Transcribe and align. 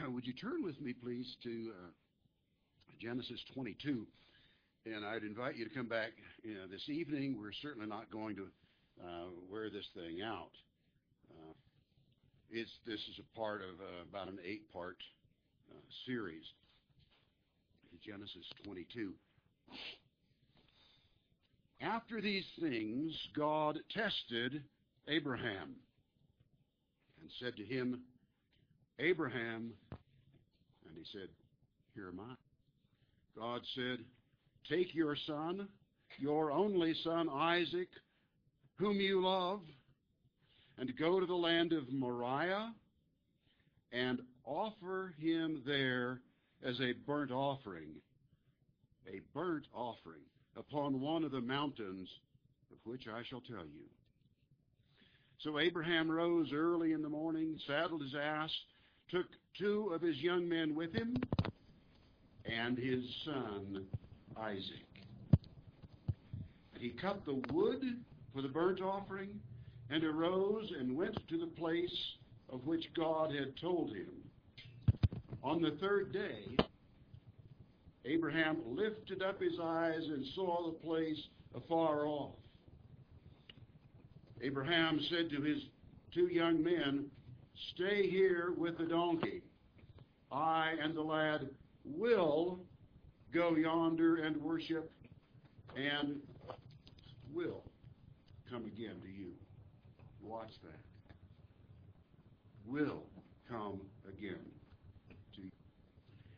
would 0.08 0.26
you 0.26 0.32
turn 0.32 0.62
with 0.62 0.80
me, 0.80 0.92
please, 0.92 1.36
to 1.42 1.72
uh, 1.72 1.90
Genesis 3.00 3.40
22? 3.54 4.06
And 4.86 5.04
I'd 5.04 5.22
invite 5.22 5.56
you 5.56 5.68
to 5.68 5.74
come 5.74 5.88
back 5.88 6.10
you 6.42 6.54
know, 6.54 6.66
this 6.70 6.88
evening. 6.88 7.36
We're 7.38 7.52
certainly 7.52 7.88
not 7.88 8.10
going 8.10 8.36
to 8.36 8.46
uh, 9.02 9.26
wear 9.50 9.70
this 9.70 9.86
thing 9.94 10.22
out. 10.22 10.52
Uh, 11.30 11.52
it's 12.50 12.70
this 12.86 13.00
is 13.00 13.20
a 13.20 13.38
part 13.38 13.62
of 13.62 13.80
uh, 13.80 14.08
about 14.08 14.28
an 14.28 14.38
eight-part 14.44 14.96
uh, 15.70 15.80
series. 16.06 16.44
Genesis 18.04 18.46
22. 18.64 19.12
After 21.82 22.20
these 22.20 22.46
things, 22.60 23.14
God 23.36 23.78
tested 23.90 24.62
Abraham 25.06 25.76
and 27.20 27.30
said 27.40 27.56
to 27.56 27.64
him, 27.64 28.00
Abraham, 29.00 29.72
and 30.86 30.96
he 30.96 31.04
said, 31.12 31.28
Here 31.94 32.08
am 32.08 32.20
I. 32.20 32.34
God 33.38 33.62
said, 33.74 33.98
Take 34.68 34.94
your 34.94 35.16
son, 35.26 35.68
your 36.18 36.52
only 36.52 36.94
son 37.02 37.28
Isaac, 37.30 37.88
whom 38.76 39.00
you 39.00 39.24
love, 39.24 39.60
and 40.78 40.96
go 40.98 41.18
to 41.18 41.26
the 41.26 41.34
land 41.34 41.72
of 41.72 41.90
Moriah 41.90 42.72
and 43.92 44.20
offer 44.44 45.14
him 45.18 45.62
there 45.66 46.20
as 46.64 46.78
a 46.80 46.92
burnt 47.06 47.30
offering, 47.30 47.90
a 49.08 49.20
burnt 49.34 49.66
offering 49.74 50.22
upon 50.56 51.00
one 51.00 51.24
of 51.24 51.32
the 51.32 51.40
mountains 51.40 52.08
of 52.70 52.78
which 52.84 53.06
I 53.08 53.22
shall 53.28 53.40
tell 53.40 53.64
you. 53.64 53.88
So 55.38 55.58
Abraham 55.58 56.10
rose 56.10 56.52
early 56.52 56.92
in 56.92 57.00
the 57.00 57.08
morning, 57.08 57.58
saddled 57.66 58.02
his 58.02 58.14
ass, 58.14 58.50
took 59.10 59.26
two 59.58 59.90
of 59.94 60.00
his 60.00 60.16
young 60.18 60.48
men 60.48 60.74
with 60.74 60.94
him, 60.94 61.16
and 62.44 62.78
his 62.78 63.04
son 63.24 63.86
Isaac. 64.36 64.86
He 66.78 66.90
cut 66.90 67.24
the 67.26 67.42
wood 67.52 67.82
for 68.32 68.42
the 68.42 68.48
burnt 68.48 68.80
offering 68.80 69.40
and 69.90 70.04
arose 70.04 70.72
and 70.78 70.96
went 70.96 71.16
to 71.28 71.36
the 71.36 71.46
place 71.46 71.94
of 72.48 72.66
which 72.66 72.92
God 72.94 73.34
had 73.34 73.56
told 73.60 73.90
him. 73.94 74.08
On 75.42 75.60
the 75.60 75.76
third 75.80 76.12
day, 76.12 76.56
Abraham 78.04 78.58
lifted 78.66 79.22
up 79.22 79.40
his 79.40 79.58
eyes 79.62 80.02
and 80.06 80.24
saw 80.34 80.66
the 80.66 80.78
place 80.78 81.18
afar 81.54 82.06
off. 82.06 82.34
Abraham 84.42 85.00
said 85.10 85.28
to 85.30 85.42
his 85.42 85.58
two 86.14 86.28
young 86.28 86.62
men, 86.62 87.10
Stay 87.68 88.08
here 88.08 88.54
with 88.56 88.78
the 88.78 88.84
donkey. 88.84 89.42
I 90.32 90.74
and 90.82 90.94
the 90.94 91.02
lad 91.02 91.48
will 91.84 92.58
go 93.34 93.54
yonder 93.54 94.16
and 94.16 94.36
worship 94.38 94.90
and 95.76 96.20
will 97.34 97.62
come 98.50 98.64
again 98.64 98.96
to 99.02 99.08
you. 99.08 99.32
Watch 100.22 100.52
that. 100.62 101.14
Will 102.64 103.04
come 103.48 103.80
again 104.08 104.40
to 105.34 105.42
you. 105.42 105.50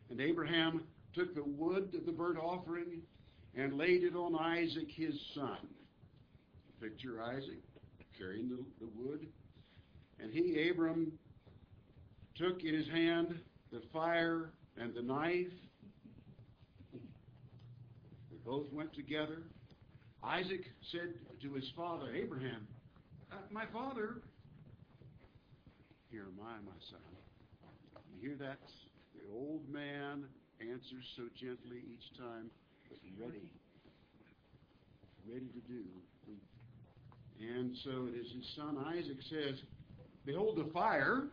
And 0.09 0.19
Abraham 0.19 0.83
took 1.13 1.33
the 1.35 1.43
wood 1.43 1.93
of 1.95 2.05
the 2.05 2.11
burnt 2.11 2.37
offering 2.37 3.01
and 3.55 3.77
laid 3.77 4.03
it 4.03 4.15
on 4.15 4.35
Isaac 4.35 4.89
his 4.89 5.13
son. 5.33 5.57
Picture 6.81 7.21
Isaac 7.23 7.61
carrying 8.17 8.49
the, 8.49 8.57
the 8.79 8.91
wood. 8.95 9.27
And 10.19 10.31
he, 10.31 10.69
Abram, 10.69 11.11
took 12.35 12.63
in 12.63 12.73
his 12.73 12.87
hand 12.87 13.39
the 13.71 13.81
fire 13.91 14.51
and 14.77 14.93
the 14.93 15.01
knife. 15.01 15.47
They 16.93 18.37
both 18.45 18.71
went 18.71 18.93
together. 18.93 19.43
Isaac 20.23 20.61
said 20.91 21.13
to 21.41 21.53
his 21.53 21.69
father, 21.75 22.13
Abraham, 22.15 22.67
uh, 23.31 23.35
My 23.51 23.65
father, 23.73 24.21
here 26.09 26.23
am 26.23 26.39
I, 26.45 26.55
my 26.63 26.79
son. 26.89 27.01
You 28.15 28.29
hear 28.29 28.37
that? 28.37 28.59
The 29.15 29.33
old 29.33 29.67
man 29.69 30.23
answers 30.61 31.03
so 31.17 31.23
gently 31.39 31.83
each 31.91 32.17
time, 32.17 32.49
but 32.87 32.97
ready. 33.19 33.51
Ready 35.27 35.47
to 35.47 35.61
do. 35.67 35.83
And 37.39 37.75
so 37.83 38.07
it 38.07 38.15
is 38.15 38.31
his 38.31 38.55
son 38.55 38.77
Isaac 38.87 39.17
says, 39.29 39.59
Behold 40.25 40.57
the 40.57 40.71
fire 40.71 41.27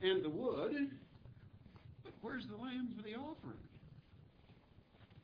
and 0.00 0.24
the 0.24 0.30
wood, 0.30 0.72
but 2.02 2.12
where's 2.22 2.46
the 2.46 2.56
lamb 2.56 2.94
for 2.96 3.02
the 3.02 3.14
offering? 3.14 3.58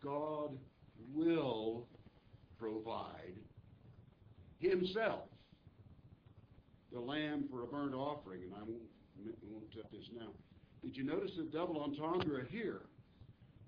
God 0.05 0.57
will 1.15 1.87
provide 2.59 3.35
himself 4.59 5.25
the 6.93 7.01
lamb 7.01 7.45
for 7.51 7.63
a 7.63 7.67
burnt 7.67 7.95
offering, 7.95 8.43
and 8.43 8.53
I 8.55 8.59
won't, 8.59 8.83
won't 9.43 9.73
this 9.91 10.09
now. 10.15 10.29
Did 10.83 10.97
you 10.97 11.05
notice 11.05 11.33
the 11.37 11.45
double 11.45 11.83
entendre 11.83 12.45
here? 12.51 12.83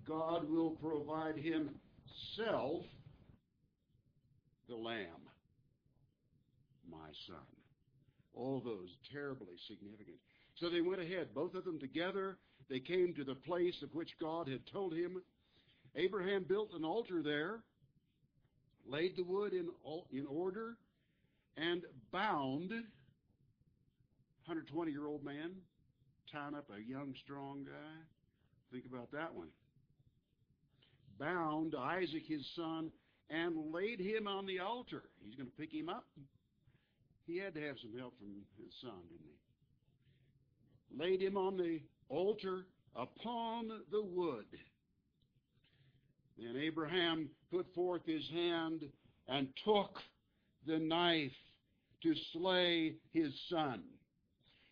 God 0.06 0.48
will 0.48 0.70
provide 0.70 1.36
himself 1.36 2.84
the 4.68 4.76
lamb, 4.76 5.06
my 6.90 7.08
son. 7.26 7.57
All 8.38 8.62
those 8.64 8.88
terribly 9.12 9.58
significant. 9.66 10.16
So 10.54 10.70
they 10.70 10.80
went 10.80 11.02
ahead, 11.02 11.34
both 11.34 11.54
of 11.54 11.64
them 11.64 11.80
together. 11.80 12.38
They 12.70 12.78
came 12.78 13.12
to 13.14 13.24
the 13.24 13.34
place 13.34 13.82
of 13.82 13.92
which 13.94 14.16
God 14.20 14.46
had 14.48 14.60
told 14.72 14.92
him. 14.92 15.20
Abraham 15.96 16.44
built 16.48 16.72
an 16.72 16.84
altar 16.84 17.20
there, 17.22 17.64
laid 18.86 19.16
the 19.16 19.24
wood 19.24 19.52
in, 19.52 19.68
in 20.12 20.24
order, 20.26 20.76
and 21.56 21.82
bound 22.12 22.70
120 22.70 24.92
year 24.92 25.06
old 25.06 25.24
man 25.24 25.56
tying 26.32 26.54
up 26.54 26.70
a 26.70 26.80
young, 26.80 27.14
strong 27.24 27.64
guy. 27.64 28.04
Think 28.70 28.84
about 28.86 29.10
that 29.12 29.34
one. 29.34 29.48
Bound 31.18 31.74
Isaac, 31.74 32.22
his 32.26 32.46
son, 32.54 32.92
and 33.30 33.72
laid 33.72 33.98
him 33.98 34.28
on 34.28 34.46
the 34.46 34.60
altar. 34.60 35.02
He's 35.24 35.34
going 35.34 35.48
to 35.48 35.56
pick 35.56 35.72
him 35.72 35.88
up. 35.88 36.04
He 37.28 37.36
had 37.36 37.52
to 37.54 37.60
have 37.60 37.76
some 37.78 37.92
help 37.98 38.14
from 38.18 38.32
his 38.56 38.72
son, 38.80 39.02
didn't 39.10 39.26
he? 40.88 40.98
Laid 40.98 41.20
him 41.20 41.36
on 41.36 41.58
the 41.58 41.80
altar 42.08 42.64
upon 42.96 43.68
the 43.90 44.02
wood. 44.02 44.46
Then 46.38 46.56
Abraham 46.56 47.28
put 47.50 47.66
forth 47.74 48.00
his 48.06 48.26
hand 48.30 48.84
and 49.28 49.48
took 49.62 49.98
the 50.66 50.78
knife 50.78 51.36
to 52.02 52.14
slay 52.32 52.94
his 53.12 53.38
son. 53.50 53.82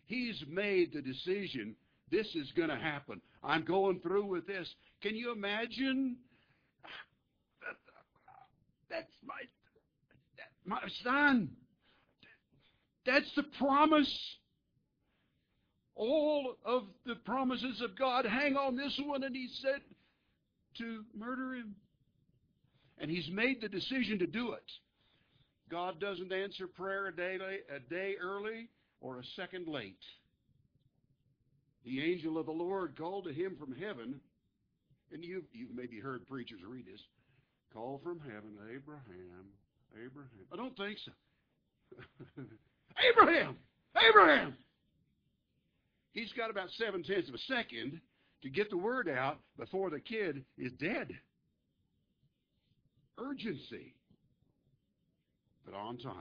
He's 0.07 0.43
made 0.49 0.93
the 0.93 1.01
decision 1.03 1.75
this 2.09 2.33
is 2.33 2.51
going 2.53 2.69
to 2.69 2.75
happen. 2.75 3.21
I'm 3.43 3.65
going 3.65 3.99
through 3.99 4.25
with 4.25 4.47
this. 4.47 4.67
Can 5.03 5.15
you 5.15 5.31
imagine? 5.31 6.17
That's 8.89 9.13
my 9.23 9.35
that's 10.37 10.65
my 10.65 10.81
son. 11.03 11.49
That's 13.07 13.31
the 13.37 13.43
promise. 13.57 14.13
All 15.95 16.57
of 16.65 16.83
the 17.05 17.15
promises 17.15 17.81
of 17.81 17.97
God 17.97 18.25
hang 18.25 18.55
on 18.57 18.75
this 18.75 18.99
one, 19.03 19.23
and 19.23 19.33
he 19.35 19.47
said 19.61 19.79
to 20.77 21.03
murder 21.17 21.55
him. 21.55 21.73
And 22.99 23.09
he's 23.09 23.29
made 23.31 23.61
the 23.61 23.69
decision 23.69 24.19
to 24.19 24.27
do 24.27 24.51
it. 24.51 24.71
God 25.71 25.99
doesn't 25.99 26.31
answer 26.33 26.67
prayer 26.67 27.07
a 27.07 27.15
day, 27.15 27.37
a 27.73 27.79
day 27.79 28.15
early 28.21 28.69
or 28.99 29.19
a 29.19 29.23
second 29.35 29.67
late. 29.67 29.95
The 31.85 32.03
angel 32.03 32.37
of 32.37 32.45
the 32.45 32.51
Lord 32.51 32.97
called 32.97 33.25
to 33.25 33.33
him 33.33 33.55
from 33.57 33.73
heaven, 33.73 34.19
and 35.13 35.23
you've, 35.23 35.45
you've 35.53 35.73
maybe 35.73 35.99
heard 35.99 36.27
preachers 36.27 36.59
read 36.67 36.85
this. 36.85 37.01
Call 37.73 38.01
from 38.03 38.19
heaven, 38.19 38.57
Abraham, 38.75 39.47
Abraham. 39.93 40.45
I 40.51 40.57
don't 40.57 40.75
think 40.75 40.97
so. 41.05 42.43
Abraham! 43.09 43.57
Abraham! 44.09 44.55
He's 46.13 46.31
got 46.33 46.49
about 46.49 46.69
seven 46.77 47.03
tenths 47.03 47.29
of 47.29 47.35
a 47.35 47.39
second 47.39 48.01
to 48.41 48.49
get 48.49 48.69
the 48.69 48.77
word 48.77 49.07
out 49.09 49.39
before 49.57 49.89
the 49.89 49.99
kid 49.99 50.43
is 50.57 50.71
dead. 50.73 51.11
Urgency, 53.19 53.93
but 55.65 55.75
on 55.75 55.97
time. 55.97 56.13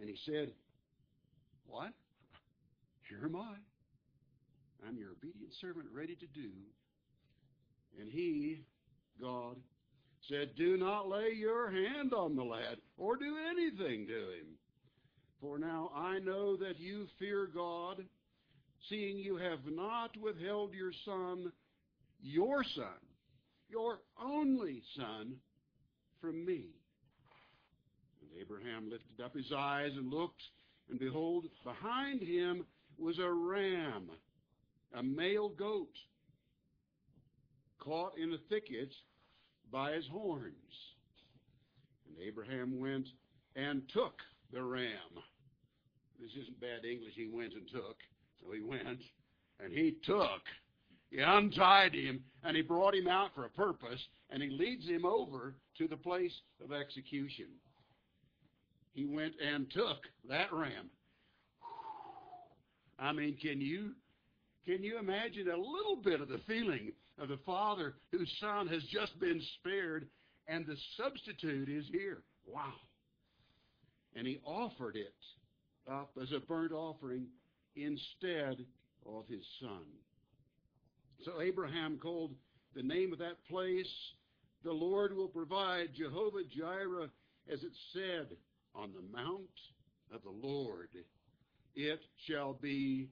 And 0.00 0.08
he 0.08 0.16
said, 0.24 0.52
What? 1.66 1.92
Here 3.08 3.20
am 3.24 3.36
I. 3.36 3.54
I'm 4.86 4.96
your 4.96 5.10
obedient 5.12 5.52
servant, 5.60 5.86
ready 5.94 6.14
to 6.16 6.26
do. 6.26 6.50
And 8.00 8.10
he, 8.10 8.62
God, 9.20 9.56
said, 10.28 10.50
Do 10.56 10.76
not 10.76 11.08
lay 11.08 11.30
your 11.36 11.70
hand 11.70 12.12
on 12.12 12.34
the 12.36 12.42
lad 12.42 12.78
or 12.96 13.16
do 13.16 13.36
anything 13.50 14.06
to 14.06 14.14
him. 14.14 14.46
For 15.44 15.58
now 15.58 15.90
I 15.94 16.20
know 16.20 16.56
that 16.56 16.80
you 16.80 17.06
fear 17.18 17.46
God, 17.54 18.02
seeing 18.88 19.18
you 19.18 19.36
have 19.36 19.58
not 19.66 20.16
withheld 20.16 20.72
your 20.72 20.92
son, 21.04 21.52
your 22.22 22.64
son, 22.74 22.86
your 23.68 23.98
only 24.18 24.82
son, 24.96 25.36
from 26.18 26.46
me. 26.46 26.70
And 28.22 28.40
Abraham 28.40 28.88
lifted 28.88 29.22
up 29.22 29.34
his 29.34 29.52
eyes 29.54 29.90
and 29.94 30.10
looked, 30.10 30.40
and 30.88 30.98
behold, 30.98 31.44
behind 31.62 32.22
him 32.22 32.64
was 32.96 33.18
a 33.18 33.30
ram, 33.30 34.10
a 34.94 35.02
male 35.02 35.50
goat, 35.50 35.92
caught 37.80 38.16
in 38.16 38.32
a 38.32 38.38
thicket 38.48 38.94
by 39.70 39.92
his 39.92 40.06
horns. 40.10 40.54
And 42.08 42.16
Abraham 42.26 42.80
went 42.80 43.08
and 43.56 43.82
took 43.92 44.22
the 44.50 44.62
ram. 44.62 44.88
This 46.20 46.30
isn't 46.42 46.60
bad 46.60 46.84
English. 46.84 47.14
He 47.14 47.28
went 47.32 47.54
and 47.54 47.68
took. 47.68 47.96
So 48.40 48.52
he 48.52 48.62
went 48.62 49.00
and 49.60 49.72
he 49.72 49.96
took. 50.04 50.42
He 51.10 51.20
untied 51.20 51.94
him 51.94 52.24
and 52.42 52.56
he 52.56 52.62
brought 52.62 52.94
him 52.94 53.08
out 53.08 53.34
for 53.34 53.44
a 53.44 53.50
purpose 53.50 54.00
and 54.30 54.42
he 54.42 54.50
leads 54.50 54.86
him 54.86 55.04
over 55.04 55.54
to 55.78 55.86
the 55.86 55.96
place 55.96 56.32
of 56.62 56.72
execution. 56.72 57.46
He 58.94 59.04
went 59.04 59.34
and 59.44 59.70
took 59.70 59.98
that 60.28 60.52
ram. 60.52 60.90
I 62.98 63.12
mean, 63.12 63.36
can 63.40 63.60
you 63.60 63.92
can 64.64 64.82
you 64.82 64.98
imagine 64.98 65.48
a 65.48 65.56
little 65.56 65.96
bit 66.02 66.20
of 66.20 66.28
the 66.28 66.40
feeling 66.46 66.92
of 67.18 67.28
the 67.28 67.38
father 67.44 67.94
whose 68.10 68.32
son 68.40 68.66
has 68.68 68.82
just 68.84 69.18
been 69.20 69.40
spared 69.58 70.06
and 70.48 70.64
the 70.66 70.76
substitute 70.96 71.68
is 71.68 71.84
here? 71.92 72.22
Wow. 72.46 72.72
And 74.16 74.26
he 74.26 74.40
offered 74.44 74.96
it 74.96 75.14
up 75.90 76.10
as 76.20 76.32
a 76.32 76.40
burnt 76.40 76.72
offering 76.72 77.26
instead 77.76 78.64
of 79.06 79.26
his 79.28 79.44
son. 79.60 79.84
So 81.24 81.40
Abraham 81.40 81.98
called 81.98 82.34
the 82.74 82.82
name 82.82 83.12
of 83.12 83.18
that 83.20 83.44
place, 83.48 83.92
the 84.64 84.72
Lord 84.72 85.14
will 85.14 85.28
provide, 85.28 85.90
Jehovah 85.94 86.44
Jireh, 86.44 87.10
as 87.52 87.62
it 87.62 87.72
said, 87.92 88.36
on 88.74 88.92
the 88.92 89.16
mount 89.16 89.48
of 90.12 90.22
the 90.22 90.30
Lord 90.30 90.88
it 91.74 92.00
shall 92.28 92.54
be 92.54 93.08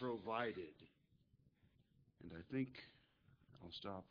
provided. 0.00 0.74
And 2.22 2.32
I 2.32 2.52
think 2.52 2.68
I'll 3.62 3.72
stop 3.72 4.04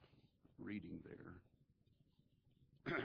reading 0.60 1.00
there. 2.86 2.98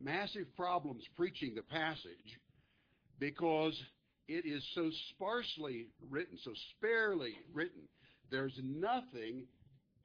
Massive 0.00 0.54
problems 0.56 1.02
preaching 1.16 1.54
the 1.54 1.62
passage 1.62 2.38
because 3.20 3.80
it 4.26 4.46
is 4.46 4.64
so 4.74 4.90
sparsely 5.10 5.86
written, 6.08 6.38
so 6.42 6.52
sparely 6.76 7.34
written. 7.52 7.82
There's 8.30 8.58
nothing 8.62 9.44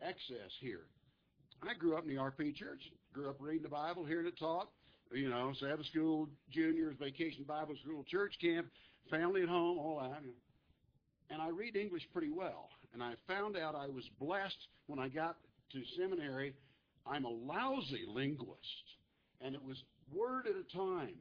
excess 0.02 0.52
here. 0.60 0.86
I 1.64 1.74
grew 1.74 1.98
up 1.98 2.04
in 2.04 2.10
the 2.10 2.22
RP 2.22 2.54
church, 2.56 2.82
grew 3.14 3.30
up 3.30 3.38
reading 3.40 3.64
the 3.64 3.70
Bible, 3.70 4.06
hearing 4.06 4.28
it 4.28 4.38
taught, 4.38 4.70
you 5.12 5.30
know, 5.30 5.54
Sabbath 5.60 5.86
school, 5.88 6.28
juniors, 6.52 6.96
vacation 7.00 7.46
Bible 7.48 7.76
school, 7.84 8.04
church 8.04 8.36
camp, 8.42 8.68
family 9.10 9.42
at 9.42 9.50
home, 9.50 9.80
all 9.80 10.00
that. 10.02 10.22
And 11.30 11.42
I 11.42 11.50
read 11.50 11.76
English 11.76 12.04
pretty 12.12 12.30
well. 12.30 12.70
And 12.94 13.02
I 13.02 13.14
found 13.28 13.58
out 13.58 13.76
I 13.76 13.88
was 13.88 14.04
blessed 14.20 14.68
when 14.88 15.00
I 15.00 15.08
got 15.08 15.38
to 15.72 15.82
seminary. 15.98 16.54
I'm 17.06 17.26
a 17.26 17.30
lousy 17.30 18.06
linguist. 18.08 18.60
And 19.42 19.56
it 19.56 19.64
was 19.64 19.78
word 20.12 20.48
at 20.48 20.56
a 20.56 20.78
time 20.78 21.16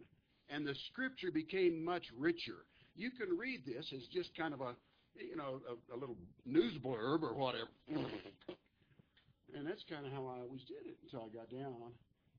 and 0.55 0.67
the 0.67 0.75
scripture 0.93 1.31
became 1.33 1.85
much 1.85 2.05
richer. 2.17 2.67
You 2.95 3.11
can 3.11 3.37
read 3.37 3.63
this 3.67 3.93
as 3.93 4.03
just 4.13 4.37
kind 4.37 4.55
of 4.55 4.61
a, 4.61 4.75
you 5.17 5.37
know, 5.37 5.61
a, 5.69 5.75
a 5.95 5.99
little 5.99 6.17
news 6.47 6.75
blurb 6.85 7.23
or 7.23 7.35
whatever. 7.35 7.69
and 7.89 9.67
that's 9.67 9.83
kind 9.91 10.07
of 10.07 10.13
how 10.13 10.27
I 10.27 10.41
always 10.43 10.63
did 10.69 10.87
it 10.87 10.97
until 11.03 11.29
I 11.29 11.37
got 11.37 11.51
down. 11.51 11.93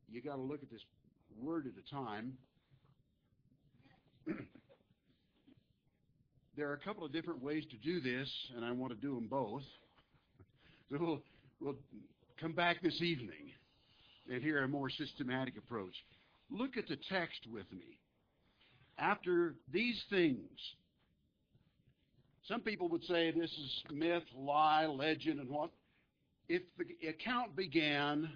You 0.10 0.22
got 0.22 0.38
to 0.38 0.42
look 0.42 0.64
at 0.64 0.70
this 0.72 0.84
word 1.42 1.66
at 1.68 1.74
a 1.74 1.84
time. 1.94 2.38
there 6.56 6.70
are 6.70 6.74
a 6.74 6.80
couple 6.80 7.04
of 7.06 7.12
different 7.12 7.44
ways 7.44 7.66
to 7.70 7.78
do 7.78 8.00
this, 8.00 8.30
and 8.56 8.64
I 8.64 8.72
want 8.72 8.94
to 8.94 9.00
do 9.00 9.16
them 9.16 9.28
both. 9.28 9.64
So 10.92 10.98
we'll, 11.00 11.22
we'll 11.60 11.76
come 12.40 12.54
back 12.54 12.80
this 12.84 13.02
evening 13.02 13.52
and 14.32 14.44
hear 14.44 14.64
a 14.64 14.68
more 14.68 14.88
systematic 14.88 15.58
approach. 15.58 15.96
Look 16.52 16.78
at 16.78 16.88
the 16.88 16.98
text 17.10 17.40
with 17.52 17.66
me. 17.72 17.98
After 18.98 19.56
these 19.72 20.02
things, 20.10 20.50
some 22.48 22.62
people 22.62 22.88
would 22.90 23.04
say 23.04 23.32
this 23.32 23.52
is 23.52 23.84
myth, 23.92 24.24
lie, 24.36 24.86
legend, 24.86 25.40
and 25.40 25.50
what? 25.50 25.72
If 26.48 26.62
the 26.78 27.08
account 27.08 27.56
began 27.56 28.30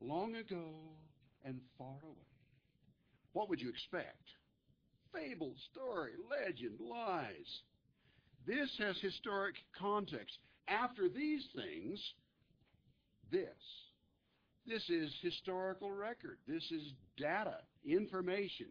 long 0.00 0.34
ago 0.36 0.64
and 1.44 1.60
far 1.78 1.98
away, 2.02 2.16
what 3.32 3.48
would 3.48 3.60
you 3.60 3.68
expect? 3.68 4.22
Fable, 5.12 5.54
story, 5.70 6.12
legend, 6.30 6.80
lies. 6.80 7.60
This 8.46 8.70
has 8.78 8.96
historic 9.00 9.56
context. 9.78 10.38
After 10.68 11.08
these 11.08 11.44
things, 11.54 12.00
this 13.30 13.46
this 14.66 14.88
is 14.88 15.12
historical 15.22 15.92
record. 15.92 16.38
This 16.48 16.64
is 16.70 16.92
data, 17.16 17.58
information. 17.84 18.66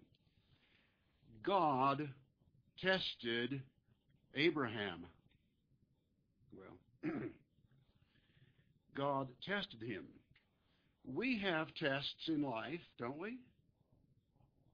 God 1.46 2.10
tested 2.82 3.62
Abraham. 4.36 5.06
Well, 6.54 7.12
God 8.98 9.28
tested 9.46 9.82
him. 9.82 10.06
We 11.06 11.40
have 11.40 11.68
tests 11.76 12.28
in 12.28 12.42
life, 12.42 12.82
don't 12.98 13.18
we? 13.18 13.38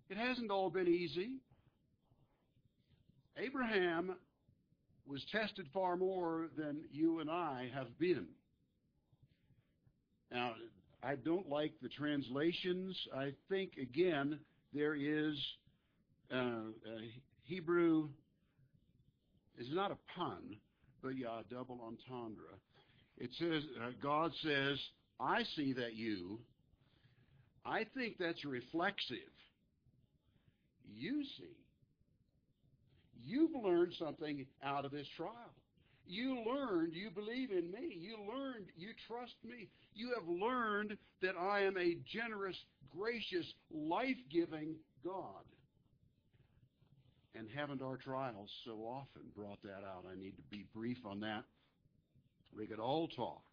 It 0.10 0.18
hasn't 0.18 0.52
all 0.52 0.70
been 0.70 0.88
easy. 0.88 1.40
Abraham 3.38 4.16
was 5.06 5.24
tested 5.32 5.68
far 5.74 5.98
more 5.98 6.50
than 6.58 6.82
you 6.92 7.20
and 7.20 7.30
I 7.30 7.70
have 7.74 7.98
been. 8.00 8.28
I 11.04 11.16
don't 11.16 11.50
like 11.50 11.74
the 11.82 11.90
translations. 11.90 12.96
I 13.16 13.32
think, 13.50 13.74
again, 13.82 14.40
there 14.74 14.96
is 14.96 15.36
uh, 16.32 16.72
Hebrew 17.44 18.10
is 19.58 19.68
not 19.72 19.92
a 19.92 19.98
pun, 20.16 20.58
but 21.02 21.18
yeah, 21.18 21.42
double 21.50 21.82
entendre. 21.82 22.56
It 23.18 23.30
says, 23.38 23.64
uh, 23.84 23.92
God 24.02 24.32
says, 24.44 24.78
I 25.20 25.44
see 25.56 25.74
that 25.74 25.96
you. 25.96 26.40
I 27.66 27.86
think 27.96 28.18
that's 28.20 28.44
reflexive. 28.46 29.18
You 30.88 31.24
see. 31.38 31.58
You've 33.24 33.52
learned 33.64 33.94
something 34.00 34.46
out 34.64 34.86
of 34.86 34.92
this 34.92 35.08
trial. 35.16 35.54
You 36.12 36.44
learned 36.46 36.94
you 36.94 37.10
believe 37.10 37.52
in 37.52 37.72
me. 37.72 37.96
You 37.98 38.18
learned 38.30 38.66
you 38.76 38.90
trust 39.08 39.36
me. 39.46 39.70
You 39.96 40.14
have 40.14 40.28
learned 40.28 40.98
that 41.22 41.36
I 41.40 41.62
am 41.62 41.78
a 41.78 41.96
generous, 42.12 42.58
gracious, 42.94 43.46
life-giving 43.74 44.76
God. 45.06 45.46
And 47.34 47.48
haven't 47.56 47.82
our 47.82 47.96
trials 47.96 48.50
so 48.66 48.72
often 48.82 49.22
brought 49.34 49.62
that 49.64 49.86
out? 49.88 50.04
I 50.12 50.20
need 50.20 50.36
to 50.36 50.44
be 50.50 50.66
brief 50.76 50.98
on 51.06 51.22
that. 51.22 51.46
We 52.54 52.68
could 52.68 52.80
all 52.80 53.08
talk 53.08 53.44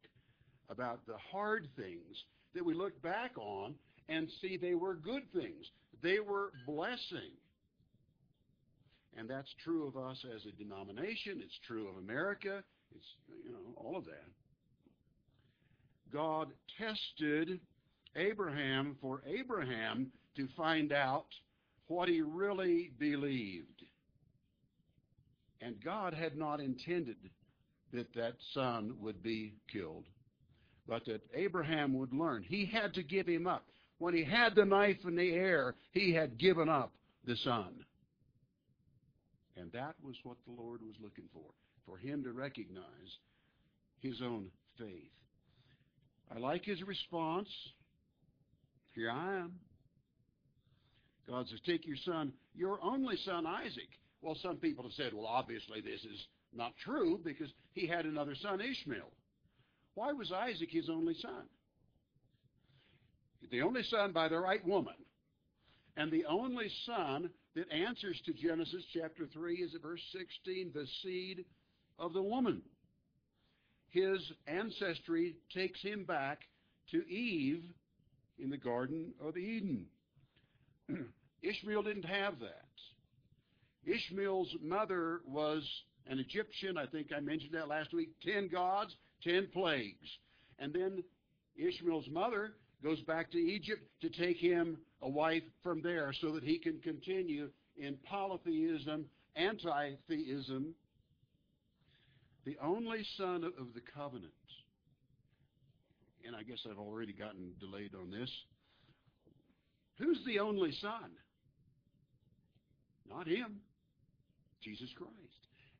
about 0.69 1.07
the 1.07 1.17
hard 1.31 1.69
things 1.77 2.25
that 2.57 2.65
we 2.65 2.75
look 2.75 3.00
back 3.00 3.38
on 3.38 3.77
and 4.09 4.29
see 4.41 4.57
they 4.57 4.75
were 4.75 4.97
good 4.97 5.31
things. 5.33 5.71
They 6.03 6.19
were 6.19 6.50
blessing. 6.67 7.31
And 9.19 9.29
that's 9.29 9.53
true 9.65 9.89
of 9.89 9.97
us 9.97 10.25
as 10.33 10.47
a 10.47 10.53
denomination. 10.53 11.41
It's 11.43 11.59
true 11.67 11.89
of 11.89 11.97
America. 11.97 12.63
It's, 12.95 13.07
you 13.45 13.51
know, 13.51 13.59
all 13.77 13.97
of 13.97 14.05
that. 14.05 14.29
God 16.13 16.49
tested 16.79 17.59
Abraham 18.15 18.97
for 19.01 19.23
Abraham 19.27 20.13
to 20.37 20.47
find 20.57 20.93
out 20.93 21.27
what 21.89 22.09
he 22.09 22.21
really 22.21 22.93
believed. 22.99 23.83
And 25.61 25.83
God 25.83 26.15
had 26.15 26.37
not 26.37 26.61
intended 26.61 27.17
that 27.93 28.15
that 28.15 28.35
son 28.55 28.95
would 29.01 29.21
be 29.21 29.55
killed, 29.73 30.05
but 30.87 31.05
that 31.07 31.23
Abraham 31.35 31.93
would 31.95 32.13
learn. 32.13 32.45
He 32.47 32.67
had 32.67 32.95
to 32.95 33.03
give 33.03 33.27
him 33.27 33.49
up. 33.49 33.65
When 33.99 34.15
he 34.15 34.23
had 34.23 34.55
the 34.55 34.65
knife 34.65 34.99
in 35.05 35.17
the 35.17 35.33
air, 35.33 35.75
he 35.91 36.15
had 36.15 36.39
given 36.39 36.69
up 36.69 36.93
the 37.27 37.37
son. 37.37 37.85
And 39.59 39.73
that 39.73 39.95
was 40.03 40.15
what 40.23 40.37
the 40.47 40.53
Lord 40.61 40.81
was 40.83 40.95
looking 41.03 41.29
for, 41.33 41.50
for 41.85 41.99
him 41.99 42.23
to 42.25 42.33
recognize 42.33 43.19
his 44.00 44.21
own 44.23 44.47
faith. 44.79 45.11
I 46.35 46.38
like 46.38 46.65
his 46.65 46.83
response. 46.83 47.49
Here 48.95 49.11
I 49.11 49.41
am. 49.41 49.55
God 51.29 51.49
says, 51.49 51.61
Take 51.67 51.87
your 51.87 51.97
son, 52.05 52.33
your 52.55 52.79
only 52.83 53.17
son 53.25 53.47
Isaac. 53.47 53.88
Well, 54.23 54.37
some 54.43 54.57
people 54.57 54.85
have 54.85 54.93
said, 54.93 55.12
well, 55.15 55.27
obviously 55.27 55.81
this 55.81 56.00
is 56.00 56.27
not 56.53 56.73
true 56.85 57.21
because 57.25 57.50
he 57.73 57.87
had 57.87 58.05
another 58.05 58.35
son, 58.35 58.61
Ishmael. 58.61 59.12
Why 59.95 60.12
was 60.12 60.33
Isaac 60.33 60.71
his 60.71 60.88
only 60.88 61.15
son? 61.21 61.45
The 63.50 63.62
only 63.62 63.83
son 63.85 64.12
by 64.12 64.29
the 64.29 64.38
right 64.38 64.65
woman. 64.67 64.95
And 65.99 66.12
the 66.12 66.25
only 66.26 66.71
son 66.87 67.28
that 67.57 67.73
answers 67.73 68.23
to 68.25 68.33
Genesis 68.33 68.85
chapter 68.95 69.26
3 69.26 69.57
is 69.57 69.75
at 69.75 69.83
verse 69.83 70.00
16, 70.12 70.71
the 70.73 70.87
seed 71.02 71.45
of 71.99 72.12
the 72.12 72.23
woman. 72.23 72.62
His 73.90 74.21
ancestry 74.47 75.35
takes 75.52 75.83
him 75.83 76.05
back 76.05 76.43
to 76.93 76.99
Eve 77.09 77.64
in 78.38 78.49
the 78.49 78.57
Garden 78.57 79.12
of 79.21 79.37
Eden. 79.37 79.87
Ishmael 81.43 81.83
didn't 81.83 82.05
have 82.05 82.38
that. 82.38 82.69
Ishmael's 83.85 84.55
mother 84.62 85.23
was 85.26 85.69
an 86.07 86.21
Egyptian. 86.21 86.78
I 86.78 86.87
think 86.87 87.09
I 87.17 87.19
mentioned 87.19 87.55
that 87.55 87.67
last 87.67 87.93
week. 87.93 88.11
Ten 88.25 88.47
gods, 88.47 88.95
ten 89.25 89.49
plagues. 89.52 90.09
And 90.61 90.73
then 90.73 91.02
Ishmael's 91.57 92.09
mother 92.09 92.52
goes 92.82 93.00
back 93.02 93.30
to 93.32 93.38
Egypt 93.38 93.82
to 94.02 94.08
take 94.08 94.37
him 94.37 94.78
a 95.02 95.08
wife 95.08 95.42
from 95.62 95.82
there 95.82 96.12
so 96.20 96.30
that 96.32 96.44
he 96.44 96.58
can 96.58 96.78
continue 96.80 97.49
in 97.76 97.97
polytheism, 98.04 99.04
anti-theism, 99.37 100.75
the 102.44 102.56
only 102.62 103.04
son 103.16 103.44
of 103.44 103.75
the 103.75 103.80
covenant. 103.94 104.32
And 106.26 106.35
I 106.35 106.42
guess 106.42 106.58
I've 106.68 106.78
already 106.78 107.12
gotten 107.12 107.52
delayed 107.61 107.94
on 107.94 108.11
this. 108.11 108.30
Who's 109.99 110.20
the 110.26 110.38
only 110.38 110.73
son? 110.80 111.11
Not 113.08 113.26
him. 113.26 113.61
Jesus 114.62 114.90
Christ. 114.97 115.12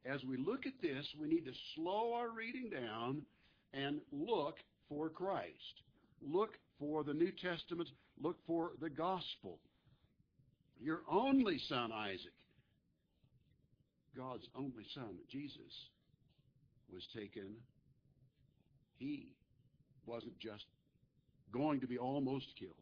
As 0.06 0.24
we 0.24 0.36
look 0.36 0.66
at 0.66 0.80
this, 0.80 1.06
we 1.20 1.28
need 1.28 1.44
to 1.44 1.52
slow 1.74 2.14
our 2.14 2.30
reading 2.30 2.70
down 2.70 3.22
and 3.72 4.00
look 4.12 4.56
for 4.88 5.10
Christ. 5.10 5.82
Look 6.22 6.52
for 6.78 7.04
the 7.04 7.14
New 7.14 7.32
Testament. 7.32 7.88
Look 8.20 8.37
for 8.47 8.73
the 8.80 8.90
gospel. 8.90 9.58
Your 10.80 11.00
only 11.11 11.58
son, 11.68 11.92
Isaac, 11.92 12.32
God's 14.16 14.47
only 14.56 14.85
son, 14.94 15.16
Jesus, 15.30 15.73
was 16.92 17.06
taken. 17.14 17.54
He 18.99 19.28
wasn't 20.06 20.38
just 20.38 20.64
going 21.52 21.80
to 21.80 21.87
be 21.87 21.99
almost 21.99 22.47
killed. 22.58 22.75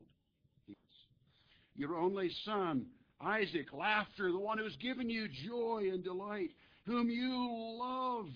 Your 1.74 1.96
only 1.96 2.30
son, 2.44 2.86
Isaac, 3.20 3.72
laughter, 3.72 4.32
the 4.32 4.38
one 4.38 4.58
who's 4.58 4.76
given 4.76 5.10
you 5.10 5.28
joy 5.46 5.90
and 5.92 6.02
delight, 6.02 6.50
whom 6.86 7.10
you 7.10 7.78
love. 7.78 8.28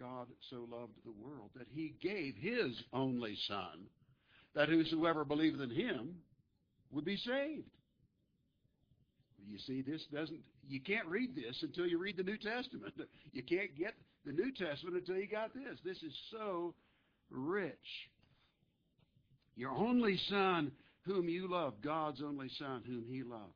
God 0.00 0.28
so 0.48 0.66
loved 0.70 0.94
the 1.04 1.12
world 1.12 1.50
that 1.56 1.66
he 1.70 1.94
gave 2.02 2.34
his 2.36 2.74
only 2.92 3.36
son, 3.46 3.84
that 4.54 4.70
whosoever 4.70 5.26
believeth 5.26 5.60
in 5.60 5.70
him 5.70 6.14
would 6.90 7.04
be 7.04 7.18
saved. 7.18 7.68
You 9.46 9.58
see, 9.66 9.82
this 9.82 10.02
doesn't, 10.12 10.40
you 10.66 10.80
can't 10.80 11.06
read 11.06 11.34
this 11.34 11.56
until 11.62 11.86
you 11.86 11.98
read 11.98 12.16
the 12.16 12.22
New 12.22 12.38
Testament. 12.38 12.94
You 13.32 13.44
can't 13.44 13.76
get 13.78 13.94
the 14.26 14.32
New 14.32 14.52
Testament 14.52 14.96
until 14.96 15.14
you 15.14 15.28
got 15.28 15.54
this. 15.54 15.78
This 15.84 15.98
is 15.98 16.12
so 16.32 16.74
rich. 17.30 17.74
Your 19.54 19.70
only 19.70 20.18
son 20.28 20.72
whom 21.02 21.28
you 21.28 21.48
love, 21.48 21.74
God's 21.82 22.20
only 22.20 22.48
son 22.58 22.82
whom 22.86 23.04
he 23.08 23.22
loved. 23.22 23.52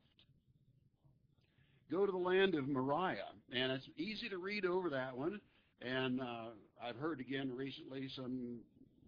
Go 1.91 2.05
to 2.05 2.11
the 2.11 2.17
land 2.17 2.55
of 2.55 2.67
Moriah, 2.67 3.33
and 3.53 3.71
it's 3.71 3.87
easy 3.97 4.29
to 4.29 4.37
read 4.37 4.65
over 4.65 4.89
that 4.91 5.17
one. 5.17 5.41
And 5.81 6.21
uh, 6.21 6.49
I've 6.83 6.97
heard 6.97 7.19
again 7.19 7.51
recently 7.55 8.09
some 8.15 8.59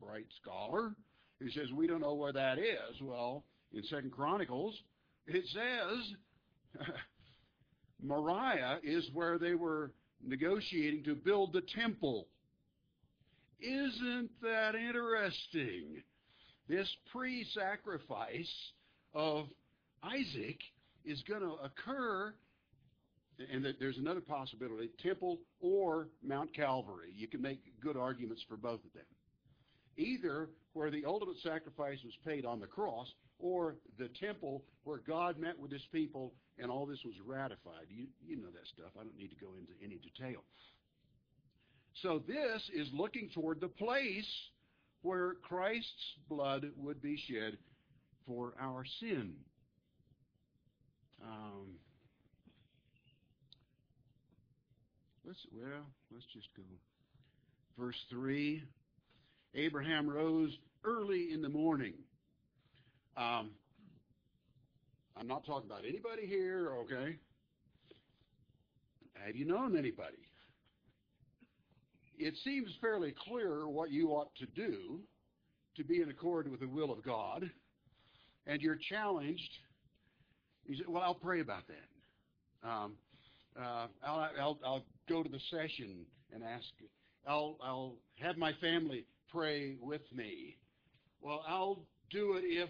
bright 0.01 0.27
scholar 0.41 0.95
who 1.39 1.49
says 1.49 1.71
we 1.73 1.87
don't 1.87 2.01
know 2.01 2.15
where 2.15 2.33
that 2.33 2.57
is. 2.57 3.01
Well, 3.01 3.43
in 3.73 3.83
Second 3.83 4.11
Chronicles, 4.11 4.75
it 5.27 5.43
says 5.53 6.85
Moriah 8.03 8.79
is 8.83 9.09
where 9.13 9.37
they 9.37 9.55
were 9.55 9.91
negotiating 10.25 11.03
to 11.03 11.15
build 11.15 11.53
the 11.53 11.63
temple. 11.75 12.27
Isn't 13.59 14.29
that 14.41 14.75
interesting? 14.75 16.03
This 16.67 16.89
pre-sacrifice 17.11 18.71
of 19.13 19.47
Isaac 20.03 20.59
is 21.05 21.23
going 21.27 21.41
to 21.41 21.55
occur, 21.63 22.33
and 23.51 23.63
that 23.65 23.79
there's 23.79 23.97
another 23.97 24.21
possibility, 24.21 24.89
temple 25.01 25.39
or 25.59 26.07
Mount 26.23 26.53
Calvary. 26.55 27.11
You 27.15 27.27
can 27.27 27.41
make 27.41 27.59
good 27.81 27.97
arguments 27.97 28.43
for 28.47 28.57
both 28.57 28.83
of 28.85 28.93
them. 28.93 29.05
Either 29.97 30.49
where 30.73 30.91
the 30.91 31.05
ultimate 31.05 31.37
sacrifice 31.43 31.99
was 32.03 32.13
paid 32.25 32.45
on 32.45 32.59
the 32.59 32.67
cross, 32.67 33.07
or 33.39 33.75
the 33.97 34.09
temple 34.19 34.63
where 34.83 34.97
God 34.97 35.37
met 35.37 35.57
with 35.57 35.71
his 35.71 35.85
people 35.91 36.33
and 36.59 36.71
all 36.71 36.85
this 36.85 36.99
was 37.05 37.13
ratified. 37.25 37.85
You, 37.89 38.07
you 38.25 38.37
know 38.37 38.49
that 38.49 38.67
stuff. 38.73 38.91
I 38.99 39.03
don't 39.03 39.17
need 39.17 39.29
to 39.29 39.35
go 39.35 39.49
into 39.57 39.73
any 39.83 39.97
detail. 39.97 40.41
So 42.01 42.21
this 42.27 42.69
is 42.73 42.87
looking 42.93 43.29
toward 43.33 43.59
the 43.61 43.67
place 43.67 44.27
where 45.01 45.35
Christ's 45.35 46.15
blood 46.29 46.65
would 46.77 47.01
be 47.01 47.17
shed 47.29 47.57
for 48.25 48.53
our 48.59 48.83
sin. 48.99 49.33
Um, 51.23 51.75
let's 55.37 55.47
well, 55.53 55.85
let's 56.11 56.25
just 56.33 56.47
go. 56.55 56.63
Verse 57.77 57.97
three: 58.09 58.63
Abraham 59.55 60.09
rose 60.09 60.57
early 60.83 61.29
in 61.31 61.41
the 61.41 61.49
morning. 61.49 61.93
Um, 63.15 63.51
I'm 65.15 65.27
not 65.27 65.45
talking 65.45 65.69
about 65.69 65.83
anybody 65.87 66.25
here, 66.27 66.71
okay? 66.83 67.17
Have 69.25 69.35
you 69.35 69.45
known 69.45 69.75
anybody 69.75 70.17
it 72.19 72.33
seems 72.43 72.69
fairly 72.81 73.13
clear 73.27 73.67
what 73.67 73.91
you 73.91 74.09
ought 74.09 74.33
to 74.35 74.45
do 74.47 74.99
to 75.75 75.83
be 75.83 76.01
in 76.01 76.09
accord 76.09 76.49
with 76.49 76.61
the 76.61 76.67
will 76.67 76.91
of 76.91 77.03
God, 77.03 77.49
and 78.47 78.61
you're 78.61 78.77
challenged. 78.89 79.51
You 80.65 80.77
say, 80.77 80.83
"Well, 80.87 81.03
I'll 81.03 81.13
pray 81.13 81.41
about 81.41 81.63
that. 81.67 82.67
Um, 82.67 82.97
uh, 83.59 83.87
I'll, 84.03 84.29
I'll, 84.39 84.59
I'll 84.65 84.85
go 85.07 85.23
to 85.23 85.29
the 85.29 85.39
session 85.51 86.05
and 86.33 86.43
ask. 86.43 86.65
I'll, 87.27 87.57
I'll 87.61 87.95
have 88.19 88.37
my 88.37 88.53
family 88.61 89.05
pray 89.31 89.75
with 89.81 90.01
me. 90.13 90.57
Well, 91.21 91.43
I'll 91.47 91.79
do 92.09 92.35
it 92.35 92.43
if 92.45 92.69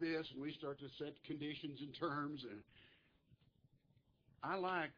this, 0.00 0.26
and 0.32 0.42
we 0.42 0.52
start 0.54 0.78
to 0.80 0.86
set 0.98 1.14
conditions 1.26 1.80
and 1.80 1.96
terms. 1.98 2.44
And 2.50 2.60
I 4.42 4.56
like 4.56 4.90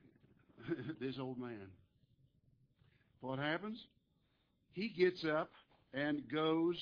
this 1.00 1.16
old 1.21 1.38
man. 1.38 1.69
What 3.21 3.38
happens? 3.38 3.78
He 4.73 4.88
gets 4.88 5.25
up 5.25 5.50
and 5.95 6.23
goes 6.31 6.76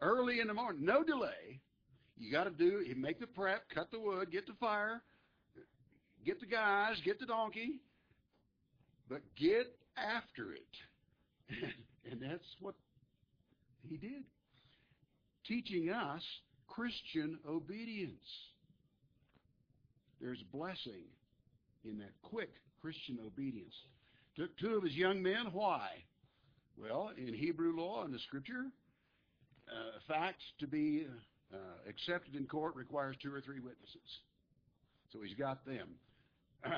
early 0.00 0.40
in 0.40 0.46
the 0.46 0.54
morning, 0.54 0.84
no 0.84 1.02
delay. 1.02 1.60
You 2.16 2.30
got 2.30 2.44
to 2.44 2.50
do, 2.50 2.82
you 2.86 2.94
make 2.96 3.18
the 3.18 3.26
prep, 3.26 3.64
cut 3.74 3.90
the 3.90 3.98
wood, 3.98 4.30
get 4.30 4.46
the 4.46 4.54
fire, 4.54 5.02
get 6.24 6.40
the 6.40 6.46
guys, 6.46 6.96
get 7.04 7.18
the 7.18 7.26
donkey, 7.26 7.80
but 9.08 9.20
get 9.36 9.66
after 9.96 10.52
it. 10.52 11.72
and 12.10 12.20
that's 12.20 12.44
what 12.60 12.74
he 13.88 13.96
did. 13.96 14.24
Teaching 15.46 15.90
us 15.90 16.22
Christian 16.66 17.38
obedience. 17.48 18.14
There's 20.20 20.42
blessing 20.52 21.04
in 21.84 21.98
that 21.98 22.12
quick 22.22 22.50
Christian 22.80 23.18
obedience. 23.24 23.74
Took 24.36 24.56
two 24.58 24.74
of 24.74 24.82
his 24.82 24.94
young 24.94 25.22
men. 25.22 25.46
Why? 25.52 25.88
Well, 26.76 27.10
in 27.16 27.34
Hebrew 27.34 27.76
law 27.76 28.04
and 28.04 28.12
the 28.12 28.18
Scripture, 28.20 28.66
uh, 29.68 29.98
facts 30.08 30.42
to 30.60 30.66
be 30.66 31.06
uh, 31.52 31.88
accepted 31.88 32.34
in 32.34 32.46
court 32.46 32.74
requires 32.74 33.16
two 33.22 33.32
or 33.32 33.40
three 33.40 33.60
witnesses. 33.60 34.20
So 35.12 35.20
he's 35.22 35.36
got 35.36 35.64
them. 35.64 35.88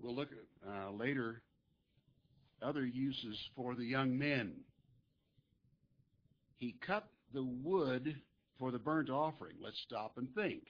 we'll 0.00 0.14
look 0.14 0.28
at 0.30 0.70
uh, 0.70 0.90
later 0.92 1.42
other 2.62 2.84
uses 2.84 3.38
for 3.56 3.74
the 3.74 3.84
young 3.84 4.18
men. 4.18 4.52
He 6.58 6.76
cut 6.86 7.08
the 7.34 7.42
wood 7.42 8.16
for 8.58 8.70
the 8.70 8.78
burnt 8.78 9.10
offering. 9.10 9.56
Let's 9.62 9.80
stop 9.86 10.16
and 10.16 10.32
think. 10.34 10.62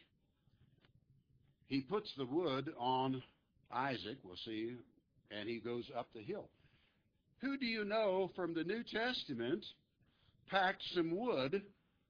He 1.69 1.81
puts 1.81 2.11
the 2.17 2.27
wood 2.27 2.73
on 2.79 3.23
Isaac. 3.71 4.19
We'll 4.25 4.37
see 4.45 4.77
and 5.39 5.49
he 5.49 5.59
goes 5.59 5.85
up 5.97 6.09
the 6.15 6.23
hill. 6.23 6.49
Who 7.41 7.57
do 7.57 7.67
you 7.67 7.85
know 7.85 8.31
from 8.37 8.55
the 8.55 8.65
New 8.65 8.83
Testament 8.85 9.65
packed 10.51 10.83
some 10.95 11.17
wood 11.17 11.63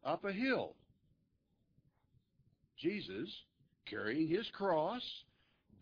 up 0.04 0.24
a 0.24 0.32
hill? 0.32 0.74
Jesus, 2.78 3.28
carrying 3.88 4.28
his 4.28 4.46
cross, 4.52 5.02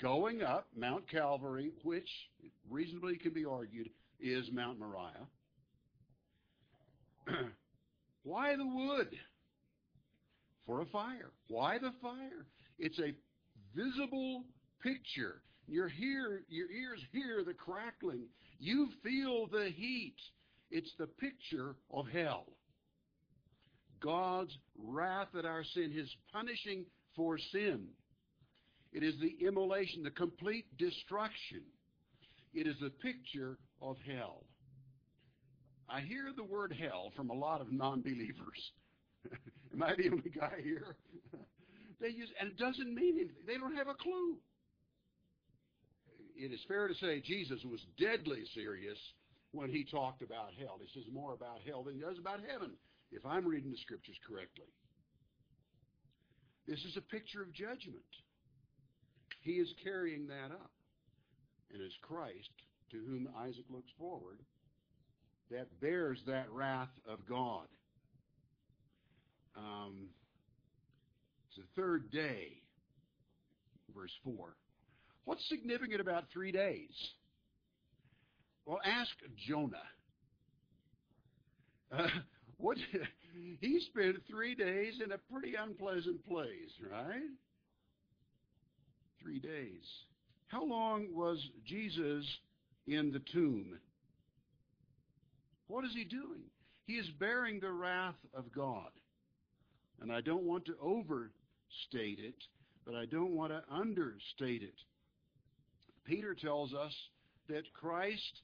going 0.01 0.43
up 0.43 0.67
Mount 0.77 1.09
Calvary, 1.11 1.73
which 1.83 2.09
reasonably 2.69 3.17
can 3.17 3.33
be 3.33 3.45
argued 3.45 3.89
is 4.21 4.49
Mount 4.53 4.79
Moriah. 4.79 5.27
Why 8.23 8.57
the 8.57 8.67
wood? 8.67 9.09
For 10.67 10.83
a 10.83 10.87
fire. 10.87 11.33
Why 11.49 11.79
the 11.79 11.93
fire? 12.01 12.47
It's 12.79 12.99
a 12.99 13.15
visible 13.75 14.45
picture. 14.83 15.43
Your 15.67 15.89
hear, 15.89 16.43
your 16.49 16.71
ears 16.71 17.01
hear 17.13 17.43
the 17.45 17.55
crackling. 17.55 18.27
You 18.59 18.89
feel 19.03 19.47
the 19.47 19.71
heat. 19.75 20.17
It's 20.71 20.93
the 20.99 21.07
picture 21.07 21.77
of 21.93 22.07
hell. 22.09 22.47
God's 24.01 24.57
wrath 24.79 25.35
at 25.39 25.45
our 25.45 25.65
sin, 25.65 25.93
His 25.93 26.09
punishing 26.33 26.85
for 27.17 27.39
sin. 27.53 27.89
It 28.93 29.03
is 29.03 29.15
the 29.21 29.47
immolation, 29.47 30.03
the 30.03 30.11
complete 30.11 30.67
destruction. 30.77 31.63
It 32.53 32.67
is 32.67 32.77
a 32.85 32.91
picture 32.91 33.59
of 33.81 33.97
hell. 34.07 34.45
I 35.89 36.01
hear 36.01 36.31
the 36.37 36.45
word 36.45 36.75
hell 36.79 37.13
from 37.17 37.31
a 37.31 37.35
lot 37.35 37.61
of 37.61 37.73
non-believers. 37.73 38.73
Am 39.73 39.83
I 39.83 39.95
the 39.97 40.11
only 40.11 40.31
guy 40.31 40.59
here? 40.63 40.97
they 42.01 42.09
use, 42.09 42.31
and 42.41 42.51
it 42.51 42.59
doesn't 42.59 42.95
mean 42.95 43.17
anything. 43.17 43.47
They 43.47 43.59
don't 43.59 43.77
have 43.77 43.89
a 43.89 43.95
clue. 43.95 44.37
It 46.37 46.53
is 46.53 46.61
fair 46.67 46.89
to 46.89 46.95
say 46.95 47.21
Jesus 47.21 47.61
was 47.65 47.81
deadly 47.99 48.43
serious 48.55 48.99
when 49.53 49.69
he 49.69 49.85
talked 49.85 50.23
about 50.23 50.55
hell. 50.59 50.79
He 50.81 50.89
says 50.99 51.09
more 51.13 51.35
about 51.35 51.59
hell 51.67 51.83
than 51.83 51.95
he 51.95 52.01
does 52.01 52.19
about 52.19 52.41
heaven, 52.51 52.73
if 53.13 53.27
I'm 53.27 53.47
reading 53.47 53.71
the 53.71 53.77
scriptures 53.79 54.17
correctly. 54.27 54.71
This 56.67 56.81
is 56.85 56.97
a 56.97 57.03
picture 57.03 57.43
of 57.43 57.53
judgment. 57.53 58.07
He 59.41 59.53
is 59.53 59.73
carrying 59.83 60.27
that 60.29 60.53
up. 60.53 60.71
And 61.73 61.81
it's 61.83 61.95
Christ, 62.03 62.51
to 62.91 62.99
whom 62.99 63.29
Isaac 63.39 63.65
looks 63.71 63.91
forward, 63.99 64.39
that 65.51 65.69
bears 65.81 66.19
that 66.27 66.51
wrath 66.51 66.91
of 67.09 67.19
God. 67.29 67.67
Um, 69.57 70.09
it's 71.49 71.57
the 71.59 71.81
third 71.81 72.11
day, 72.11 72.63
verse 73.95 74.13
4. 74.25 74.55
What's 75.25 75.49
significant 75.49 76.01
about 76.01 76.25
three 76.33 76.53
days? 76.53 76.91
Well, 78.67 78.81
ask 78.85 79.11
Jonah. 79.49 79.77
Uh, 81.93 82.07
what 82.57 82.79
he 83.61 83.81
spent 83.91 84.17
three 84.29 84.55
days 84.55 84.95
in 85.05 85.13
a 85.13 85.19
pretty 85.33 85.55
unpleasant 85.57 86.27
place, 86.27 86.71
right? 86.91 87.31
Three 89.23 89.39
days. 89.39 89.85
How 90.49 90.65
long 90.65 91.09
was 91.15 91.39
Jesus 91.65 92.25
in 92.87 93.13
the 93.13 93.23
tomb? 93.33 93.79
What 95.69 95.85
is 95.85 95.93
he 95.95 96.05
doing? 96.05 96.43
He 96.87 96.95
is 96.95 97.09
bearing 97.19 97.61
the 97.61 97.71
wrath 97.71 98.17
of 98.35 98.51
God. 98.53 98.91
And 100.01 100.11
I 100.11 100.21
don't 100.21 100.45
want 100.45 100.65
to 100.65 100.75
overstate 100.83 102.19
it, 102.19 102.35
but 102.85 102.95
I 102.95 103.05
don't 103.07 103.37
want 103.37 103.53
to 103.53 103.63
understate 103.73 104.63
it. 104.63 104.75
Peter 106.05 106.35
tells 106.35 106.75
us 106.75 106.93
that 107.49 107.63
Christ 107.75 108.41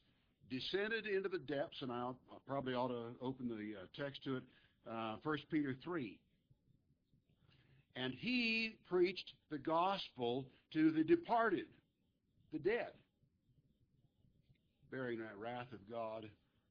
descended 0.50 1.06
into 1.06 1.28
the 1.28 1.38
depths, 1.38 1.78
and 1.80 1.90
I'll, 1.90 2.16
I 2.30 2.36
probably 2.46 2.74
ought 2.74 2.88
to 2.88 3.16
open 3.20 3.48
the 3.48 3.80
uh, 3.80 3.86
text 4.00 4.22
to 4.24 4.36
it, 4.36 4.42
uh, 4.88 5.16
1 5.22 5.38
Peter 5.50 5.74
3. 5.82 6.18
And 7.96 8.12
he 8.14 8.76
preached 8.88 9.32
the 9.50 9.58
gospel 9.58 10.46
to 10.74 10.90
the 10.90 11.02
departed, 11.02 11.64
the 12.52 12.58
dead. 12.58 12.92
Bearing 14.90 15.18
that 15.20 15.36
wrath 15.38 15.72
of 15.72 15.78
God 15.90 16.28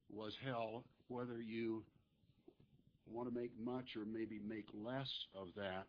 was 0.08 0.32
hell, 0.44 0.84
whether 1.08 1.40
you 1.40 1.82
want 3.10 3.28
to 3.28 3.34
make 3.34 3.50
much 3.62 3.96
or 3.96 4.04
maybe 4.04 4.40
make 4.46 4.66
less 4.72 5.10
of 5.34 5.48
that. 5.56 5.86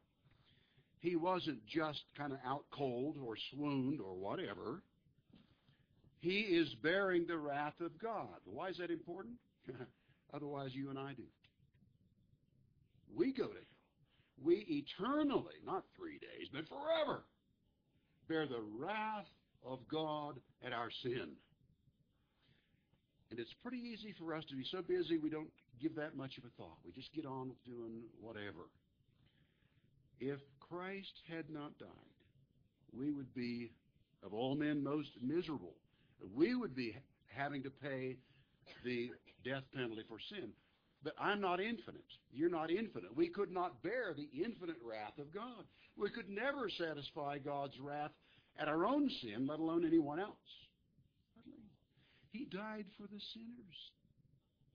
He 0.99 1.15
wasn't 1.15 1.65
just 1.67 2.01
kind 2.17 2.33
of 2.33 2.39
out 2.45 2.65
cold 2.71 3.17
or 3.23 3.35
swooned 3.51 4.01
or 4.01 4.15
whatever. 4.15 4.81
He 6.19 6.39
is 6.39 6.73
bearing 6.81 7.27
the 7.27 7.37
wrath 7.37 7.79
of 7.79 7.97
God. 7.99 8.39
Why 8.45 8.69
is 8.69 8.77
that 8.77 8.89
important? 8.89 9.35
Otherwise, 10.33 10.71
you 10.73 10.89
and 10.89 10.97
I 10.97 11.13
do. 11.13 11.23
We 13.15 13.31
go 13.31 13.47
to. 13.47 13.76
We 14.43 14.65
eternally, 14.69 15.55
not 15.65 15.83
three 15.95 16.19
days, 16.19 16.47
but 16.53 16.67
forever, 16.67 17.23
bear 18.27 18.47
the 18.47 18.61
wrath 18.61 19.27
of 19.65 19.79
God 19.89 20.39
at 20.65 20.73
our 20.73 20.89
sin. 21.03 21.31
And 23.29 23.39
it's 23.39 23.53
pretty 23.61 23.79
easy 23.79 24.13
for 24.17 24.33
us 24.33 24.43
to 24.49 24.55
be 24.55 24.63
so 24.71 24.81
busy 24.81 25.17
we 25.17 25.29
don't 25.29 25.49
give 25.81 25.95
that 25.95 26.15
much 26.15 26.37
of 26.37 26.45
a 26.45 26.49
thought. 26.57 26.77
We 26.85 26.91
just 26.91 27.13
get 27.13 27.25
on 27.25 27.49
with 27.49 27.63
doing 27.65 28.03
whatever. 28.21 28.69
If 30.19 30.39
Christ 30.59 31.13
had 31.29 31.49
not 31.49 31.77
died, 31.77 31.87
we 32.97 33.11
would 33.11 33.33
be, 33.33 33.71
of 34.23 34.33
all 34.33 34.55
men, 34.55 34.83
most 34.83 35.09
miserable. 35.21 35.75
We 36.33 36.55
would 36.55 36.75
be 36.75 36.95
having 37.27 37.63
to 37.63 37.69
pay 37.69 38.17
the 38.83 39.11
death 39.43 39.63
penalty 39.73 40.03
for 40.07 40.17
sin. 40.29 40.49
But 41.07 41.23
I'm 41.23 41.39
not 41.39 41.61
infinite. 41.61 42.03
You're 42.33 42.49
not 42.49 42.69
infinite. 42.69 43.15
We 43.15 43.29
could 43.29 43.49
not 43.49 43.81
bear 43.81 44.13
the 44.13 44.27
infinite 44.43 44.75
wrath 44.83 45.17
of 45.17 45.33
God. 45.33 45.63
We 45.95 46.09
could 46.09 46.27
never 46.27 46.69
satisfy 46.69 47.37
God's 47.37 47.79
wrath 47.79 48.11
at 48.59 48.67
our 48.67 48.85
own 48.85 49.09
sin, 49.21 49.47
let 49.47 49.59
alone 49.59 49.85
anyone 49.85 50.19
else. 50.19 50.35
He 52.33 52.43
died 52.43 52.87
for 52.97 53.03
the 53.03 53.21
sinners. 53.33 53.91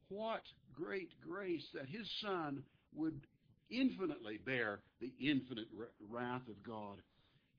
What 0.08 0.40
great 0.72 1.10
grace 1.20 1.66
that 1.74 1.90
his 1.90 2.08
son 2.22 2.62
would 2.94 3.20
infinitely 3.68 4.38
bear 4.38 4.80
the 5.02 5.12
infinite 5.20 5.68
wrath 6.08 6.48
of 6.48 6.62
God. 6.66 6.96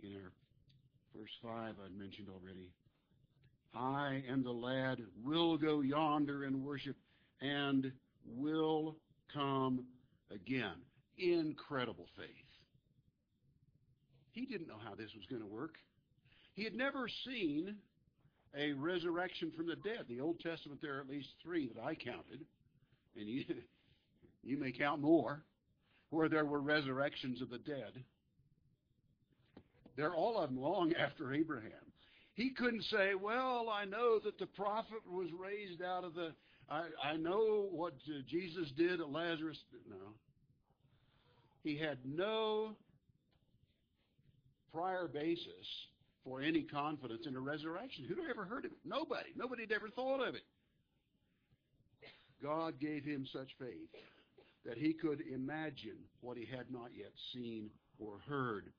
In 0.01 0.15
our 0.15 0.31
verse 1.15 1.29
5 1.43 1.51
I 1.53 1.89
mentioned 1.95 2.27
already. 2.27 2.71
I 3.75 4.23
and 4.27 4.43
the 4.43 4.49
lad 4.49 4.97
will 5.23 5.59
go 5.59 5.81
yonder 5.81 6.45
and 6.45 6.63
worship 6.63 6.95
and 7.39 7.91
will 8.25 8.97
come 9.33 9.85
again. 10.31 10.75
Incredible 11.17 12.07
faith. 12.17 12.27
He 14.31 14.45
didn't 14.45 14.67
know 14.67 14.79
how 14.83 14.95
this 14.95 15.11
was 15.15 15.25
going 15.29 15.41
to 15.41 15.47
work. 15.47 15.75
He 16.53 16.63
had 16.63 16.73
never 16.73 17.07
seen 17.25 17.75
a 18.55 18.73
resurrection 18.73 19.51
from 19.55 19.67
the 19.67 19.75
dead. 19.75 20.05
The 20.07 20.19
Old 20.19 20.39
Testament, 20.39 20.81
there 20.81 20.97
are 20.97 21.01
at 21.01 21.09
least 21.09 21.29
three 21.41 21.69
that 21.73 21.81
I 21.81 21.95
counted, 21.95 22.45
and 23.15 23.27
you, 23.27 23.45
you 24.43 24.57
may 24.57 24.71
count 24.71 25.01
more, 25.01 25.43
where 26.09 26.29
there 26.29 26.45
were 26.45 26.61
resurrections 26.61 27.41
of 27.41 27.49
the 27.49 27.57
dead. 27.59 28.03
They're 29.95 30.13
all 30.13 30.37
of 30.37 30.49
them 30.49 30.59
long 30.59 30.93
after 30.99 31.33
Abraham. 31.33 31.71
He 32.35 32.49
couldn't 32.49 32.83
say, 32.85 33.13
well, 33.13 33.69
I 33.69 33.85
know 33.85 34.19
that 34.23 34.39
the 34.39 34.47
prophet 34.47 35.01
was 35.07 35.29
raised 35.37 35.83
out 35.83 36.03
of 36.03 36.15
the, 36.15 36.33
I, 36.69 36.83
I 37.03 37.17
know 37.17 37.67
what 37.71 37.93
Jesus 38.27 38.71
did 38.77 39.01
at 39.01 39.09
Lazarus. 39.09 39.57
No. 39.89 40.13
He 41.63 41.77
had 41.77 41.99
no 42.05 42.75
prior 44.73 45.07
basis 45.07 45.47
for 46.23 46.41
any 46.41 46.63
confidence 46.63 47.25
in 47.27 47.35
a 47.35 47.39
resurrection. 47.39 48.05
Who'd 48.05 48.17
ever 48.29 48.45
heard 48.45 48.65
of 48.65 48.71
it? 48.71 48.77
Nobody. 48.85 49.29
Nobody 49.35 49.63
had 49.63 49.71
ever 49.71 49.89
thought 49.89 50.27
of 50.27 50.35
it. 50.35 50.43
God 52.41 52.79
gave 52.79 53.05
him 53.05 53.25
such 53.31 53.49
faith 53.59 53.89
that 54.65 54.77
he 54.77 54.93
could 54.93 55.21
imagine 55.33 55.97
what 56.21 56.37
he 56.37 56.45
had 56.45 56.65
not 56.71 56.89
yet 56.97 57.11
seen 57.33 57.69
or 57.99 58.19
heard. 58.27 58.71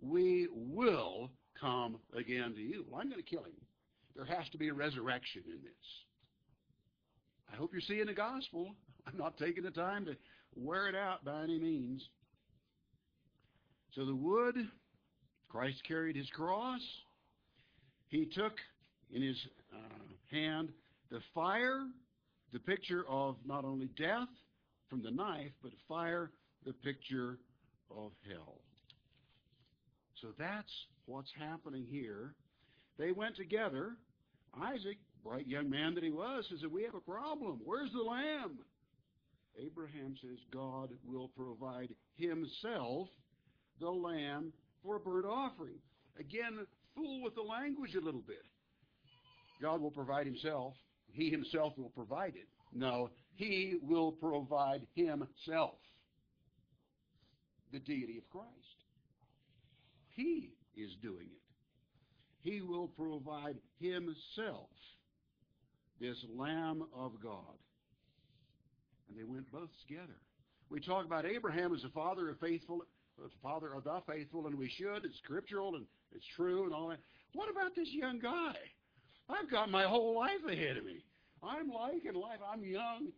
We 0.00 0.48
will 0.52 1.30
come 1.60 1.98
again 2.16 2.54
to 2.54 2.60
you. 2.60 2.84
Well, 2.88 3.00
I'm 3.00 3.10
going 3.10 3.22
to 3.22 3.28
kill 3.28 3.44
him. 3.44 3.52
There 4.14 4.24
has 4.24 4.48
to 4.50 4.58
be 4.58 4.68
a 4.68 4.74
resurrection 4.74 5.42
in 5.46 5.62
this. 5.62 5.86
I 7.52 7.56
hope 7.56 7.72
you're 7.72 7.80
seeing 7.80 8.06
the 8.06 8.12
gospel. 8.12 8.74
I'm 9.06 9.16
not 9.16 9.36
taking 9.38 9.64
the 9.64 9.70
time 9.70 10.04
to 10.06 10.16
wear 10.54 10.88
it 10.88 10.94
out 10.94 11.24
by 11.24 11.42
any 11.42 11.58
means. 11.58 12.02
So 13.94 14.04
the 14.04 14.14
wood, 14.14 14.56
Christ 15.48 15.82
carried 15.86 16.16
his 16.16 16.28
cross. 16.30 16.80
He 18.08 18.26
took 18.26 18.52
in 19.12 19.22
his 19.22 19.36
uh, 19.72 20.04
hand 20.30 20.70
the 21.10 21.20
fire, 21.34 21.82
the 22.52 22.60
picture 22.60 23.04
of 23.08 23.36
not 23.44 23.64
only 23.64 23.88
death 23.96 24.28
from 24.88 25.02
the 25.02 25.10
knife, 25.10 25.52
but 25.62 25.72
fire, 25.88 26.30
the 26.64 26.72
picture 26.72 27.38
of 27.90 28.12
hell. 28.28 28.60
So 30.20 30.28
that's 30.38 30.70
what's 31.06 31.30
happening 31.38 31.86
here. 31.88 32.34
They 32.98 33.12
went 33.12 33.36
together. 33.36 33.92
Isaac, 34.60 34.98
bright 35.22 35.46
young 35.46 35.70
man 35.70 35.94
that 35.94 36.04
he 36.04 36.10
was, 36.10 36.46
says, 36.48 36.60
that 36.60 36.72
We 36.72 36.84
have 36.84 36.94
a 36.94 37.00
problem. 37.00 37.60
Where's 37.64 37.92
the 37.92 38.02
lamb? 38.02 38.58
Abraham 39.58 40.16
says, 40.20 40.38
God 40.52 40.90
will 41.04 41.28
provide 41.28 41.90
himself 42.16 43.08
the 43.80 43.90
lamb 43.90 44.52
for 44.82 44.96
a 44.96 45.00
burnt 45.00 45.26
offering. 45.26 45.78
Again, 46.18 46.66
fool 46.94 47.22
with 47.22 47.34
the 47.34 47.42
language 47.42 47.94
a 47.94 48.04
little 48.04 48.22
bit. 48.22 48.42
God 49.60 49.80
will 49.80 49.90
provide 49.90 50.26
himself. 50.26 50.74
He 51.12 51.30
himself 51.30 51.74
will 51.76 51.90
provide 51.90 52.34
it. 52.36 52.48
No, 52.72 53.10
he 53.34 53.76
will 53.82 54.12
provide 54.12 54.86
himself. 54.94 55.74
The 57.72 57.80
deity 57.80 58.18
of 58.18 58.28
Christ. 58.30 58.48
He 60.14 60.52
is 60.76 60.90
doing 61.02 61.26
it. 61.26 61.40
He 62.42 62.60
will 62.62 62.88
provide 62.88 63.56
himself, 63.78 64.70
this 66.00 66.16
Lamb 66.34 66.84
of 66.94 67.12
God. 67.22 67.58
And 69.08 69.18
they 69.18 69.24
went 69.24 69.50
both 69.52 69.70
together. 69.86 70.16
We 70.70 70.80
talk 70.80 71.04
about 71.04 71.26
Abraham 71.26 71.74
as 71.74 71.82
the 71.82 71.88
father 71.90 72.30
of 72.30 72.38
faithful, 72.38 72.84
the 73.18 73.28
father 73.42 73.74
of 73.74 73.84
the 73.84 74.00
faithful, 74.08 74.46
and 74.46 74.56
we 74.56 74.70
should. 74.70 75.04
It's 75.04 75.18
scriptural 75.18 75.74
and 75.74 75.84
it's 76.12 76.24
true 76.36 76.64
and 76.64 76.72
all 76.72 76.88
that. 76.88 77.00
What 77.34 77.50
about 77.50 77.74
this 77.74 77.88
young 77.90 78.18
guy? 78.18 78.54
I've 79.28 79.50
got 79.50 79.70
my 79.70 79.84
whole 79.84 80.16
life 80.16 80.44
ahead 80.48 80.76
of 80.76 80.84
me. 80.84 81.04
I'm 81.42 81.70
liking 81.70 82.14
life. 82.14 82.38
I'm 82.52 82.64
young. 82.64 83.08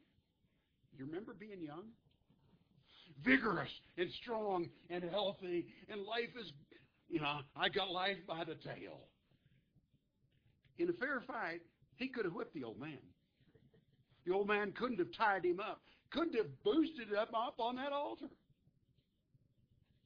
You 0.97 1.07
remember 1.07 1.35
being 1.38 1.62
young? 1.62 1.85
Vigorous 3.25 3.71
and 3.99 4.11
strong 4.23 4.68
and 4.90 5.05
healthy, 5.05 5.66
and 5.88 6.03
life 6.03 6.31
is, 6.40 6.53
you 7.09 7.21
know, 7.21 7.40
I 7.57 7.68
got 7.68 7.90
life 7.90 8.16
by 8.27 8.45
the 8.45 8.55
tail. 8.55 9.01
In 10.79 10.88
a 10.88 10.92
fair 10.95 11.23
fight, 11.27 11.61
he 12.03 12.09
could 12.09 12.25
have 12.25 12.35
whipped 12.35 12.55
the 12.55 12.65
old 12.65 12.81
man. 12.81 12.99
The 14.27 14.33
old 14.33 14.49
man 14.49 14.73
couldn't 14.73 14.99
have 14.99 15.12
tied 15.17 15.45
him 15.45 15.61
up, 15.61 15.81
couldn't 16.11 16.37
have 16.37 16.51
boosted 16.62 17.09
him 17.09 17.35
up 17.35 17.55
on 17.59 17.77
that 17.77 17.93
altar. 17.93 18.31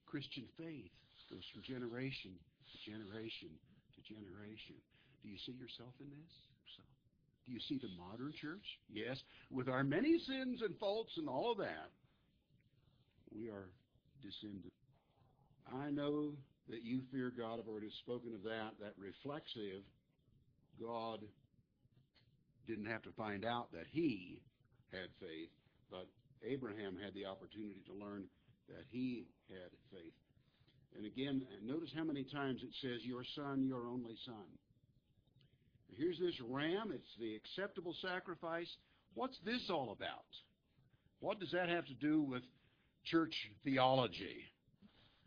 Christian 0.06 0.44
faith 0.56 0.92
goes 1.30 1.42
from 1.52 1.62
generation 1.62 2.32
to 2.70 2.90
generation 2.90 3.50
to 3.94 4.00
generation. 4.14 4.76
Do 5.22 5.28
you 5.28 5.38
see 5.44 5.52
yourself 5.52 5.92
in 6.00 6.06
this? 6.06 6.34
Do 7.46 7.52
you 7.52 7.60
see 7.60 7.78
the 7.78 7.90
modern 7.96 8.32
church? 8.40 8.64
Yes. 8.92 9.18
With 9.50 9.68
our 9.68 9.84
many 9.84 10.18
sins 10.18 10.62
and 10.62 10.76
faults 10.78 11.12
and 11.16 11.28
all 11.28 11.52
of 11.52 11.58
that, 11.58 11.90
we 13.32 13.48
are 13.48 13.70
descended. 14.22 14.70
I 15.72 15.90
know 15.90 16.32
that 16.68 16.82
you 16.82 17.02
fear 17.12 17.32
God. 17.36 17.60
I've 17.60 17.68
already 17.68 17.92
spoken 18.02 18.34
of 18.34 18.42
that. 18.42 18.74
That 18.80 18.94
reflexive, 18.98 19.82
God 20.80 21.20
didn't 22.66 22.86
have 22.86 23.02
to 23.02 23.12
find 23.12 23.44
out 23.44 23.72
that 23.72 23.86
he 23.90 24.40
had 24.92 25.08
faith, 25.20 25.50
but 25.90 26.06
Abraham 26.44 26.96
had 27.02 27.14
the 27.14 27.26
opportunity 27.26 27.82
to 27.86 27.94
learn 27.94 28.24
that 28.68 28.84
he 28.90 29.26
had 29.48 29.70
faith. 29.92 30.12
And 30.96 31.06
again, 31.06 31.42
notice 31.62 31.90
how 31.94 32.04
many 32.04 32.24
times 32.24 32.62
it 32.62 32.74
says, 32.80 33.04
your 33.04 33.22
son, 33.34 33.66
your 33.66 33.86
only 33.86 34.16
son. 34.24 34.46
Here's 35.96 36.18
this 36.18 36.34
ram. 36.48 36.90
It's 36.92 37.16
the 37.18 37.36
acceptable 37.36 37.94
sacrifice. 38.02 38.68
What's 39.14 39.38
this 39.44 39.70
all 39.70 39.92
about? 39.92 40.26
What 41.20 41.38
does 41.40 41.50
that 41.52 41.68
have 41.68 41.86
to 41.86 41.94
do 41.94 42.22
with 42.22 42.42
church 43.04 43.34
theology? 43.64 44.44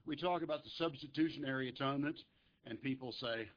We 0.05 0.15
talk 0.15 0.41
about 0.41 0.63
the 0.63 0.69
substitutionary 0.77 1.69
atonement, 1.69 2.17
and 2.65 2.81
people 2.81 3.13
say, 3.19 3.47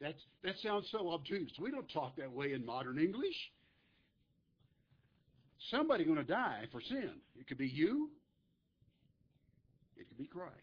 that's, 0.00 0.22
that 0.42 0.54
sounds 0.62 0.88
so 0.90 1.10
obtuse. 1.10 1.52
We 1.60 1.70
don't 1.70 1.90
talk 1.92 2.16
that 2.16 2.32
way 2.32 2.52
in 2.52 2.64
modern 2.64 2.98
English. 2.98 3.36
Somebody 5.70 6.04
going 6.04 6.16
to 6.16 6.24
die 6.24 6.64
for 6.72 6.80
sin. 6.80 7.10
It 7.38 7.46
could 7.46 7.58
be 7.58 7.68
you. 7.68 8.10
It 9.96 10.08
could 10.08 10.16
be 10.16 10.26
Christ. 10.26 10.54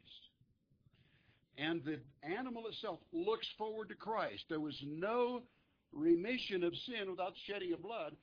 And 1.58 1.84
the 1.84 2.00
animal 2.24 2.68
itself 2.68 3.00
looks 3.12 3.48
forward 3.58 3.90
to 3.90 3.96
Christ. 3.96 4.44
There 4.50 4.60
was 4.60 4.78
no 4.86 5.44
remission 5.92 6.64
of 6.64 6.74
sin 6.86 7.10
without 7.10 7.34
shedding 7.46 7.74
of 7.74 7.82
blood, 7.82 8.16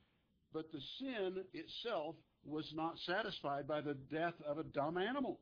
but 0.53 0.71
the 0.71 0.79
sin 0.99 1.43
itself 1.53 2.15
was 2.45 2.71
not 2.75 2.95
satisfied 3.05 3.67
by 3.67 3.81
the 3.81 3.95
death 4.11 4.35
of 4.45 4.57
a 4.57 4.63
dumb 4.63 4.97
animal. 4.97 5.39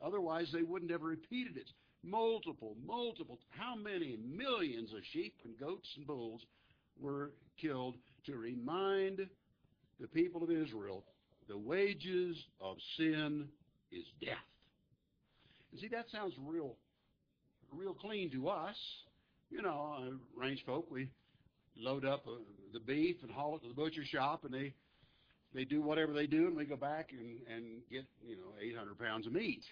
Otherwise, 0.00 0.48
they 0.52 0.62
wouldn't 0.62 0.90
have 0.90 1.02
repeated 1.02 1.56
it. 1.56 1.68
Multiple, 2.04 2.76
multiple, 2.84 3.38
how 3.50 3.76
many 3.76 4.18
millions 4.24 4.92
of 4.92 5.00
sheep 5.12 5.34
and 5.44 5.58
goats 5.58 5.88
and 5.96 6.06
bulls 6.06 6.42
were 7.00 7.32
killed 7.60 7.96
to 8.26 8.36
remind 8.36 9.20
the 10.00 10.08
people 10.08 10.42
of 10.42 10.50
Israel 10.50 11.04
the 11.48 11.58
wages 11.58 12.36
of 12.60 12.76
sin 12.96 13.48
is 13.90 14.04
death. 14.20 14.36
And 15.70 15.80
see, 15.80 15.88
that 15.88 16.06
sounds 16.10 16.34
real, 16.46 16.76
real 17.72 17.94
clean 17.94 18.30
to 18.32 18.48
us. 18.48 18.76
You 19.50 19.62
know, 19.62 19.96
uh, 19.98 20.40
range 20.40 20.62
folk, 20.64 20.90
we 20.90 21.08
load 21.76 22.04
up 22.04 22.26
uh, 22.26 22.32
the 22.72 22.80
beef 22.80 23.16
and 23.22 23.30
haul 23.30 23.56
it 23.56 23.62
to 23.62 23.68
the 23.68 23.74
butcher 23.74 24.04
shop, 24.04 24.44
and 24.44 24.52
they 24.52 24.72
they 25.54 25.64
do 25.64 25.82
whatever 25.82 26.12
they 26.12 26.26
do, 26.26 26.46
and 26.46 26.56
we 26.56 26.64
go 26.64 26.76
back 26.76 27.10
and 27.12 27.38
and 27.54 27.82
get 27.90 28.04
you 28.26 28.36
know 28.36 28.54
800 28.60 28.98
pounds 28.98 29.26
of 29.26 29.32
meat. 29.32 29.62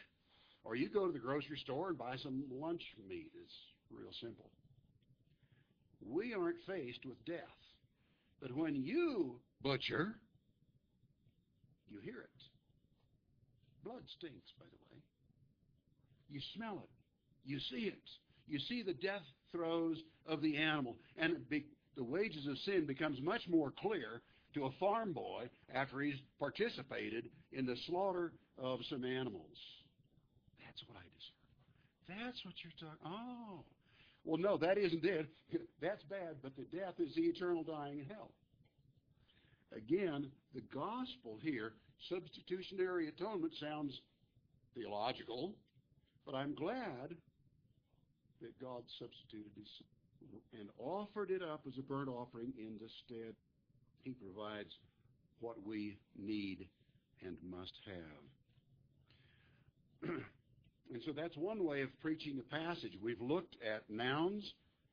Or 0.65 0.75
you 0.75 0.89
go 0.89 1.07
to 1.07 1.13
the 1.13 1.19
grocery 1.19 1.59
store 1.59 1.89
and 1.89 1.99
buy 1.99 2.17
some 2.23 2.45
lunch 2.51 2.83
meat. 3.09 3.31
It's 3.43 3.55
real 3.91 4.13
simple. 4.21 4.51
We 6.07 6.35
aren't 6.35 6.63
faced 6.67 7.05
with 7.05 7.23
death. 7.25 7.39
But 8.41 8.55
when 8.55 8.75
you 8.75 9.41
butcher, 9.63 10.15
you 11.89 12.01
hear 12.01 12.21
it. 12.21 12.31
Blood 13.85 14.03
stinks, 14.19 14.53
by 14.59 14.67
the 14.67 14.95
way. 14.95 15.03
You 16.29 16.41
smell 16.55 16.83
it. 16.83 16.91
You 17.45 17.59
see 17.71 17.87
it. 17.87 18.03
You 18.47 18.59
see 18.59 18.83
the 18.83 18.95
death 18.95 19.23
throes 19.53 19.97
of 20.27 20.43
the 20.43 20.57
animal. 20.57 20.97
And 21.17 21.49
be, 21.49 21.67
the 21.97 22.05
wages 22.05 22.47
of 22.47 22.59
sin 22.59 22.87
becomes 22.87 23.21
much 23.21 23.43
more 23.49 23.73
clear 23.81 24.23
to 24.55 24.65
a 24.65 24.71
farm 24.79 25.13
boy 25.13 25.49
after 25.73 26.01
he's 26.01 26.21
participated 26.39 27.29
in 27.53 27.67
the 27.67 27.77
slaughter 27.87 28.33
of 28.59 28.81
some 28.89 29.05
animals. 29.05 29.57
That's 30.71 30.87
what 30.87 30.99
I 30.99 31.07
deserve. 31.19 31.43
That's 32.07 32.45
what 32.45 32.55
you're 32.63 32.79
talking. 32.79 33.03
Oh, 33.05 33.65
well, 34.23 34.39
no, 34.39 34.57
that 34.59 34.79
isn't 34.79 35.05
it. 35.05 35.27
That's 35.83 36.03
bad, 36.05 36.37
but 36.43 36.55
the 36.55 36.63
death 36.77 36.95
is 37.01 37.13
the 37.17 37.23
eternal 37.23 37.65
dying 37.65 37.99
in 37.99 38.05
hell. 38.07 38.31
Again, 39.75 40.31
the 40.55 40.63
gospel 40.73 41.39
here, 41.43 41.73
substitutionary 42.09 43.09
atonement, 43.09 43.53
sounds 43.59 44.01
theological, 44.77 45.57
but 46.25 46.37
I'm 46.37 46.55
glad 46.55 47.17
that 48.41 48.61
God 48.61 48.85
substituted 48.99 49.51
his 49.57 49.67
and 50.57 50.69
offered 50.79 51.33
it 51.33 51.43
up 51.43 51.63
as 51.67 51.73
a 51.79 51.83
burnt 51.83 52.09
offering 52.09 52.53
in 52.59 52.79
the 52.81 52.89
stead. 53.05 53.35
He 54.05 54.13
provides 54.13 54.71
what 55.41 55.57
we 55.67 55.99
need 56.17 56.69
and 57.25 57.37
must 57.43 57.73
have. 60.03 60.11
And 60.93 61.03
so 61.05 61.13
that's 61.13 61.37
one 61.37 61.65
way 61.65 61.83
of 61.83 61.89
preaching 62.01 62.41
a 62.41 62.55
passage. 62.55 62.93
We've 63.01 63.21
looked 63.21 63.57
at 63.65 63.89
nouns 63.89 64.43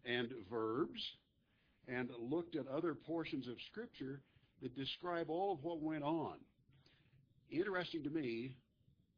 and 0.05 0.29
verbs 0.49 1.01
and 1.87 2.09
looked 2.19 2.55
at 2.55 2.67
other 2.67 2.93
portions 2.93 3.47
of 3.47 3.55
Scripture 3.71 4.21
that 4.61 4.75
describe 4.75 5.29
all 5.29 5.53
of 5.53 5.63
what 5.63 5.81
went 5.81 6.03
on. 6.03 6.35
Interesting 7.49 8.03
to 8.03 8.09
me, 8.09 8.55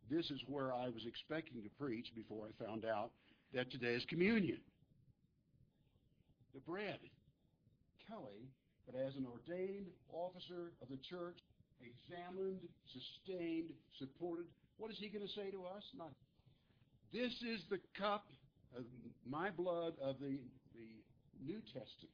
this 0.09 0.29
is 0.31 0.39
where 0.47 0.73
I 0.73 0.85
was 0.85 1.05
expecting 1.05 1.61
to 1.63 1.69
preach 1.77 2.07
before 2.15 2.47
I 2.47 2.63
found 2.63 2.85
out 2.85 3.11
that 3.53 3.71
today 3.71 3.93
is 3.93 4.05
communion. 4.05 4.59
The 6.53 6.61
bread. 6.61 6.99
Kelly, 8.07 8.49
but 8.85 8.99
as 8.99 9.15
an 9.15 9.27
ordained 9.29 9.87
officer 10.11 10.71
of 10.81 10.89
the 10.89 10.97
church, 11.09 11.37
examined, 11.81 12.59
sustained, 12.93 13.69
supported, 13.99 14.45
what 14.77 14.91
is 14.91 14.97
he 14.97 15.09
going 15.09 15.25
to 15.25 15.33
say 15.33 15.51
to 15.51 15.65
us? 15.65 15.83
Not 15.95 16.11
this 17.11 17.31
is 17.41 17.61
the 17.69 17.79
cup 17.97 18.25
of 18.77 18.83
my 19.25 19.49
blood 19.49 19.93
of 20.01 20.19
the, 20.19 20.37
the 20.75 20.89
New 21.45 21.59
Testament. 21.73 22.13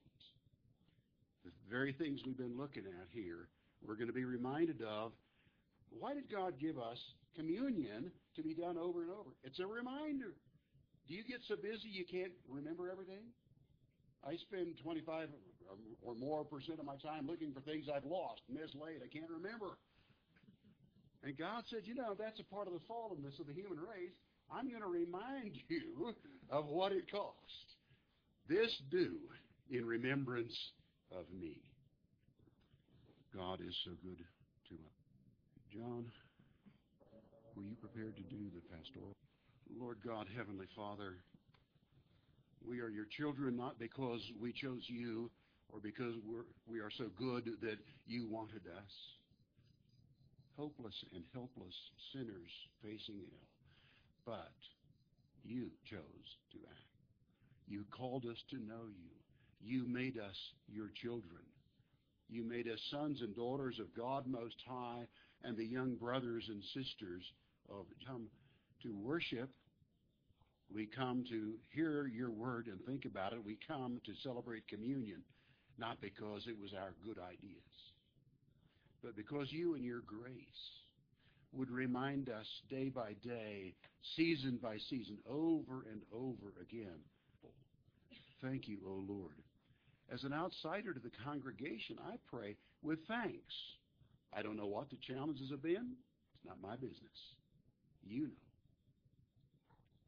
The 1.44 1.52
very 1.70 1.94
things 1.94 2.22
we've 2.26 2.38
been 2.38 2.58
looking 2.58 2.84
at 2.86 3.08
here, 3.12 3.50
we're 3.86 3.96
going 3.96 4.08
to 4.08 4.14
be 4.14 4.26
reminded 4.26 4.82
of. 4.82 5.12
Why 5.90 6.14
did 6.14 6.32
God 6.32 6.60
give 6.60 6.78
us 6.80 6.98
communion 7.36 8.12
to 8.36 8.42
be 8.42 8.56
done 8.56 8.78
over 8.78 9.04
and 9.04 9.12
over? 9.12 9.30
It's 9.44 9.60
a 9.60 9.68
reminder. 9.68 10.34
Do 11.08 11.14
you 11.14 11.24
get 11.24 11.40
so 11.48 11.56
busy 11.56 11.92
you 11.92 12.06
can't 12.06 12.34
remember 12.50 12.90
everything? 12.90 13.30
I 14.26 14.38
spend 14.38 14.74
25 14.82 15.30
or 16.02 16.16
more 16.16 16.44
percent 16.44 16.80
of 16.80 16.86
my 16.86 16.98
time 16.98 17.28
looking 17.28 17.54
for 17.54 17.62
things 17.62 17.86
I've 17.86 18.06
lost, 18.06 18.42
mislaid, 18.50 19.06
I 19.06 19.10
can't 19.12 19.30
remember. 19.30 19.78
And 21.22 21.38
God 21.38 21.64
said, 21.70 21.86
you 21.86 21.94
know, 21.94 22.16
that's 22.18 22.40
a 22.40 22.48
part 22.50 22.68
of 22.68 22.74
the 22.74 22.82
fallenness 22.90 23.38
of 23.40 23.46
the 23.46 23.54
human 23.54 23.78
race. 23.78 24.18
I'm 24.52 24.70
going 24.70 24.82
to 24.82 24.88
remind 24.88 25.58
you 25.70 26.14
of 26.50 26.68
what 26.68 26.92
it 26.92 27.12
cost. 27.12 27.34
This 28.48 28.72
do 28.92 29.14
in 29.72 29.86
remembrance 29.86 30.56
of 31.12 31.26
me. 31.40 31.58
God 33.36 33.60
is 33.62 33.76
so 33.84 33.92
good 34.04 34.20
to 34.70 34.76
us. 34.76 34.96
John, 35.74 36.06
were 37.56 37.64
you 37.64 37.76
prepared 37.82 38.16
to 38.18 38.24
do 38.24 38.46
the 38.54 38.62
pastoral? 38.76 39.16
Lord 39.78 39.98
God, 40.06 40.28
Heavenly 40.36 40.68
Father, 40.76 41.16
We 42.66 42.80
are 42.82 42.90
your 42.90 43.06
children 43.18 43.56
not 43.58 43.78
because 43.80 44.22
we 44.42 44.54
chose 44.54 44.82
you 44.88 45.30
or 45.70 45.80
because 45.80 46.14
we're, 46.26 46.46
we 46.68 46.80
are 46.80 46.92
so 46.98 47.06
good 47.18 47.46
that 47.62 47.78
you 48.08 48.28
wanted 48.30 48.62
us. 48.68 48.94
Hopeless 50.58 50.96
and 51.14 51.24
helpless 51.34 51.76
sinners 52.14 52.52
facing 52.82 53.16
hell. 53.18 53.55
But 54.26 54.54
you 55.44 55.70
chose 55.90 56.00
to 56.52 56.58
act. 56.68 56.80
You 57.68 57.86
called 57.96 58.26
us 58.26 58.38
to 58.50 58.58
know 58.58 58.88
you. 58.88 59.12
You 59.62 59.88
made 59.88 60.18
us 60.18 60.36
your 60.68 60.90
children. 61.02 61.44
You 62.30 62.44
made 62.44 62.68
us 62.68 62.80
sons 62.92 63.22
and 63.22 63.36
daughters 63.36 63.80
of 63.80 63.96
God 63.96 64.26
Most 64.28 64.56
High 64.68 65.06
and 65.44 65.56
the 65.56 65.66
young 65.66 65.96
brothers 65.96 66.46
and 66.50 66.64
sisters 66.74 67.24
of 67.70 67.86
come 68.08 68.28
to 68.84 68.96
worship. 68.96 69.50
We 70.74 70.88
come 70.88 71.24
to 71.30 71.54
hear 71.74 72.08
your 72.08 72.32
word 72.32 72.68
and 72.68 72.84
think 72.86 73.06
about 73.06 73.34
it. 73.34 73.46
We 73.46 73.60
come 73.68 74.02
to 74.06 74.12
celebrate 74.24 74.68
communion, 74.68 75.22
not 75.78 76.02
because 76.02 76.48
it 76.48 76.60
was 76.60 76.74
our 76.74 76.94
good 77.06 77.20
ideas, 77.20 77.62
but 79.04 79.16
because 79.16 79.52
you 79.52 79.76
and 79.76 79.86
your 79.86 80.02
grace 80.02 80.34
would 81.56 81.72
remind 81.72 82.30
us 82.30 82.46
day 82.70 82.90
by 82.90 83.14
day, 83.24 83.74
season 84.16 84.60
by 84.62 84.78
season, 84.90 85.18
over 85.30 85.86
and 85.92 86.02
over 86.14 86.54
again. 86.62 87.00
Thank 88.42 88.68
you, 88.68 88.78
O 88.86 89.04
Lord. 89.08 89.42
As 90.12 90.24
an 90.24 90.34
outsider 90.34 90.94
to 90.94 91.00
the 91.00 91.12
congregation, 91.24 91.98
I 92.08 92.18
pray 92.30 92.58
with 92.84 93.00
thanks. 93.08 93.54
I 94.34 94.42
don't 94.42 94.58
know 94.58 94.68
what 94.68 94.90
the 94.90 94.98
challenges 94.98 95.50
have 95.50 95.64
been. 95.64 95.94
It's 96.36 96.46
not 96.46 96.62
my 96.62 96.76
business. 96.76 97.00
You 98.04 98.24
know. 98.24 98.28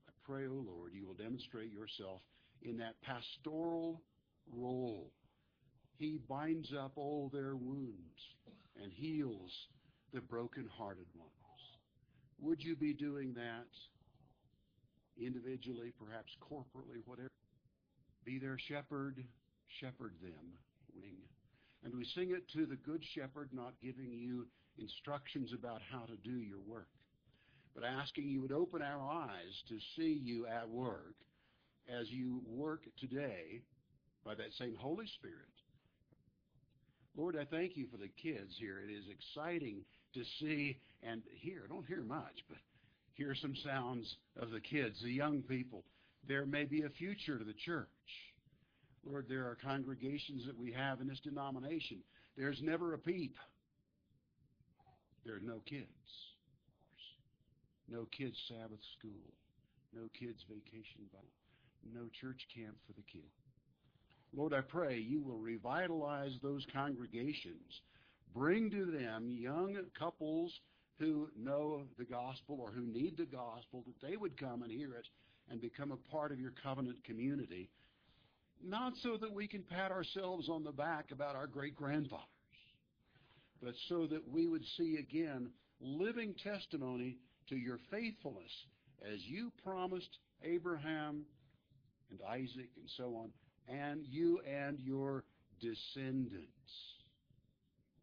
I 0.08 0.12
pray, 0.24 0.46
O 0.48 0.52
Lord, 0.54 0.94
you 0.94 1.08
will 1.08 1.14
demonstrate 1.14 1.72
yourself 1.72 2.22
in 2.62 2.78
that 2.78 2.96
pastoral 3.02 4.02
role. 4.54 5.12
He 5.98 6.20
binds 6.30 6.74
up 6.80 6.92
all 6.96 7.30
their 7.34 7.56
wounds 7.56 8.20
and 8.82 8.92
heals 8.92 9.52
the 10.14 10.22
broken-hearted 10.22 11.08
ones. 11.16 11.32
Would 12.40 12.64
you 12.64 12.76
be 12.76 12.94
doing 12.94 13.34
that 13.34 13.68
individually, 15.20 15.92
perhaps 16.00 16.32
corporately, 16.42 17.02
whatever? 17.06 17.32
Be 18.24 18.40
their 18.40 18.58
shepherd, 18.58 19.24
shepherd 19.80 20.14
them. 20.22 20.54
And 21.84 21.96
we 21.96 22.06
sing 22.06 22.32
it 22.32 22.50
to 22.54 22.66
the 22.66 22.76
good 22.76 23.04
shepherd, 23.16 23.50
not 23.54 23.74
giving 23.82 24.12
you 24.12 24.48
instructions 24.78 25.54
about 25.54 25.82
how 25.90 26.06
to 26.06 26.18
do 26.18 26.38
your 26.38 26.60
work, 26.68 26.90
but 27.74 27.84
asking 27.84 28.28
you 28.28 28.42
would 28.42 28.52
open 28.52 28.82
our 28.82 29.10
eyes 29.10 29.64
to 29.70 29.78
see 29.96 30.20
you 30.22 30.48
at 30.48 30.70
work 30.70 31.16
as 31.88 32.10
you 32.10 32.42
work 32.46 32.84
today 33.00 33.62
by 34.26 34.36
that 34.36 34.54
same 34.60 34.76
Holy 34.76 35.08
Spirit. 35.08 35.36
Lord, 37.16 37.38
I 37.40 37.46
thank 37.46 37.78
you 37.78 37.88
for 37.90 37.98
the 37.98 38.10
kids 38.22 38.56
here. 38.60 38.80
It 38.80 38.92
is 38.92 39.06
exciting 39.10 39.86
to 40.18 40.24
see 40.40 40.78
and 41.04 41.22
hear. 41.42 41.66
Don't 41.70 41.86
hear 41.86 42.02
much, 42.02 42.44
but 42.50 42.58
hear 43.14 43.36
some 43.36 43.56
sounds 43.64 44.18
of 44.40 44.52
the 44.52 44.60
kids, 44.60 44.98
the 45.02 45.12
young 45.12 45.42
people. 45.42 45.84
There 46.28 46.46
may 46.46 46.66
be 46.66 46.84
a 46.84 46.90
future 46.90 47.38
to 47.38 47.44
the 47.44 47.54
church. 47.54 47.88
Lord, 49.06 49.28
there 49.30 49.46
are 49.46 49.58
congregations 49.62 50.46
that 50.46 50.58
we 50.58 50.72
have 50.74 51.00
in 51.00 51.08
this 51.08 51.20
denomination. 51.24 52.00
There's 52.36 52.60
never 52.62 52.94
a 52.94 52.98
peep. 52.98 53.36
There 55.26 55.36
are 55.36 55.42
no 55.42 55.62
kids. 55.66 55.88
No 57.90 58.06
kids 58.18 58.36
Sabbath 58.48 58.80
school. 59.00 59.34
No 59.96 60.10
kids 60.20 60.44
vacation 60.50 61.08
Bible. 61.12 61.28
No 61.94 62.10
church 62.20 62.42
camp 62.54 62.76
for 62.86 62.94
the 62.94 63.04
kids. 63.12 63.32
Lord, 64.36 64.54
I 64.54 64.62
pray 64.62 64.98
you 64.98 65.22
will 65.22 65.40
revitalize 65.40 66.34
those 66.44 66.66
congregations. 66.74 67.82
Bring 68.38 68.70
to 68.72 68.86
them 68.86 69.30
young 69.32 69.78
couples 69.98 70.54
who 71.00 71.30
know 71.38 71.84
the 71.98 72.06
gospel 72.06 72.60
or 72.60 72.72
who 72.72 72.86
need 72.86 73.18
the 73.18 73.26
gospel, 73.26 73.84
that 73.86 74.08
they 74.08 74.18
would 74.18 74.40
come 74.40 74.64
and 74.64 74.72
hear 74.72 74.94
it 74.94 75.08
and 75.50 75.62
become 75.62 75.92
a 75.92 76.12
part 76.12 76.32
of 76.32 76.40
your 76.40 76.54
covenant 76.64 77.04
community 77.04 77.70
not 78.64 78.94
so 79.04 79.18
that 79.18 79.34
we 79.34 79.48
can 79.48 79.64
pat 79.64 79.92
ourselves 79.92 80.50
on 80.50 80.64
the 80.64 80.72
back 80.72 81.12
about 81.12 81.36
our 81.36 81.48
great 81.48 81.76
grandfathers, 81.76 82.26
but 83.62 83.74
so 83.88 84.08
that 84.08 84.28
we 84.28 84.48
would 84.48 84.64
see 84.78 84.98
again 84.98 85.50
living 85.80 86.34
testimony 86.44 87.18
to 87.50 87.56
your 87.56 87.80
faithfulness 87.92 88.52
as 89.14 89.20
you 89.26 89.52
promised 89.64 90.18
Abraham 90.44 91.24
and 92.10 92.20
Isaac 92.28 92.70
and 92.78 92.90
so 92.98 93.16
on, 93.16 93.30
and 93.68 94.06
you 94.08 94.40
and 94.48 94.80
your 94.80 95.24
descendants. 95.60 96.97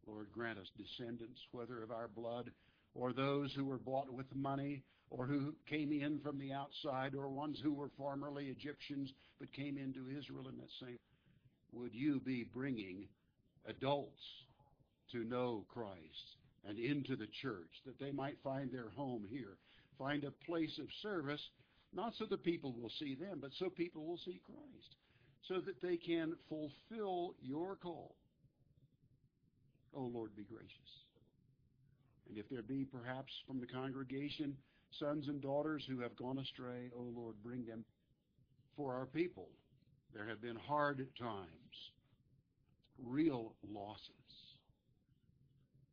Lord, 0.07 0.29
grant 0.33 0.59
us 0.59 0.67
descendants, 0.77 1.41
whether 1.53 1.83
of 1.83 1.91
our 1.91 2.09
blood 2.09 2.51
or 2.95 3.13
those 3.13 3.53
who 3.55 3.65
were 3.65 3.79
bought 3.79 4.13
with 4.13 4.27
money 4.35 4.83
or 5.11 5.27
who 5.27 5.55
came 5.69 5.93
in 5.93 6.19
from 6.21 6.39
the 6.39 6.53
outside, 6.53 7.15
or 7.15 7.29
ones 7.29 7.59
who 7.63 7.73
were 7.73 7.91
formerly 7.97 8.47
Egyptians 8.47 9.13
but 9.39 9.53
came 9.53 9.79
into 9.79 10.09
Israel 10.19 10.49
in 10.49 10.57
that 10.57 10.71
same. 10.81 10.99
Would 11.73 11.95
you 11.95 12.21
be 12.21 12.45
bringing 12.45 13.07
adults 13.67 14.23
to 15.13 15.25
know 15.25 15.67
Christ 15.73 16.37
and 16.67 16.79
into 16.79 17.17
the 17.17 17.29
church, 17.43 17.71
that 17.87 17.99
they 18.01 18.11
might 18.11 18.39
find 18.43 18.73
their 18.73 18.91
home 18.97 19.27
here, 19.31 19.57
find 19.99 20.25
a 20.25 20.31
place 20.47 20.79
of 20.81 20.87
service, 21.03 21.41
not 21.93 22.15
so 22.19 22.25
the 22.25 22.37
people 22.37 22.73
will 22.73 22.91
see 22.99 23.15
them, 23.15 23.39
but 23.41 23.51
so 23.59 23.69
people 23.69 24.05
will 24.05 24.19
see 24.25 24.41
Christ, 24.45 24.97
so 25.47 25.61
that 25.61 25.81
they 25.83 25.97
can 25.97 26.35
fulfill 26.49 27.35
your 27.43 27.77
call. 27.77 28.17
Oh, 29.97 30.11
Lord, 30.13 30.35
be 30.37 30.45
gracious. 30.45 30.71
And 32.29 32.39
if 32.39 32.49
there 32.49 32.63
be 32.63 32.85
perhaps 32.85 33.33
from 33.47 33.61
the 33.61 33.67
congregation 33.67 34.57
sons 34.99 35.29
and 35.29 35.41
daughters 35.41 35.85
who 35.89 36.01
have 36.01 36.17
gone 36.17 36.39
astray, 36.39 36.91
O 36.97 37.01
oh 37.01 37.13
Lord, 37.15 37.37
bring 37.43 37.65
them 37.65 37.85
for 38.77 38.95
our 38.95 39.07
people. 39.07 39.49
There 40.15 40.29
have 40.29 40.41
been 40.41 40.57
hard 40.57 41.07
times, 41.19 41.77
real 43.03 43.55
losses. 43.69 44.11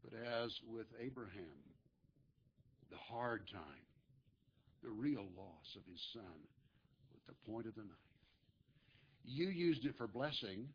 But 0.03 0.13
as 0.19 0.51
with 0.67 0.87
Abraham, 0.99 1.57
the 2.89 2.97
hard 2.97 3.47
time, 3.51 3.85
the 4.83 4.89
real 4.89 5.27
loss 5.37 5.75
of 5.75 5.81
his 5.91 6.01
son 6.13 6.39
with 7.13 7.25
the 7.27 7.51
point 7.51 7.67
of 7.67 7.75
the 7.75 7.81
knife. 7.81 7.97
You 9.23 9.49
used 9.49 9.85
it 9.85 9.95
for 9.97 10.07
blessing 10.07 10.67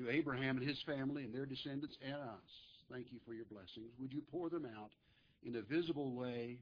to 0.00 0.10
Abraham 0.10 0.56
and 0.56 0.66
his 0.66 0.80
family 0.86 1.24
and 1.24 1.34
their 1.34 1.46
descendants 1.46 1.96
and 2.04 2.14
us. 2.14 2.50
Thank 2.90 3.06
you 3.12 3.18
for 3.26 3.34
your 3.34 3.44
blessings. 3.44 3.92
Would 4.00 4.12
you 4.12 4.22
pour 4.30 4.48
them 4.48 4.66
out 4.66 4.90
in 5.42 5.56
a 5.56 5.62
visible 5.62 6.14
way 6.14 6.58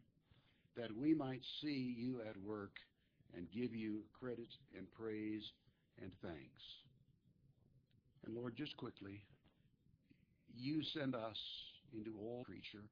that 0.77 0.95
we 0.97 1.15
might 1.15 1.41
see 1.61 1.95
you 1.97 2.21
at 2.29 2.37
work 2.37 2.73
and 3.37 3.51
give 3.53 3.75
you 3.75 4.01
credit 4.19 4.49
and 4.77 4.87
praise 4.93 5.43
and 6.01 6.11
thanks. 6.23 6.63
And 8.25 8.35
Lord, 8.35 8.57
just 8.57 8.77
quickly, 8.77 9.23
you 10.57 10.83
send 10.95 11.15
us 11.15 11.37
into 11.93 12.15
all 12.21 12.45
creature. 12.45 12.85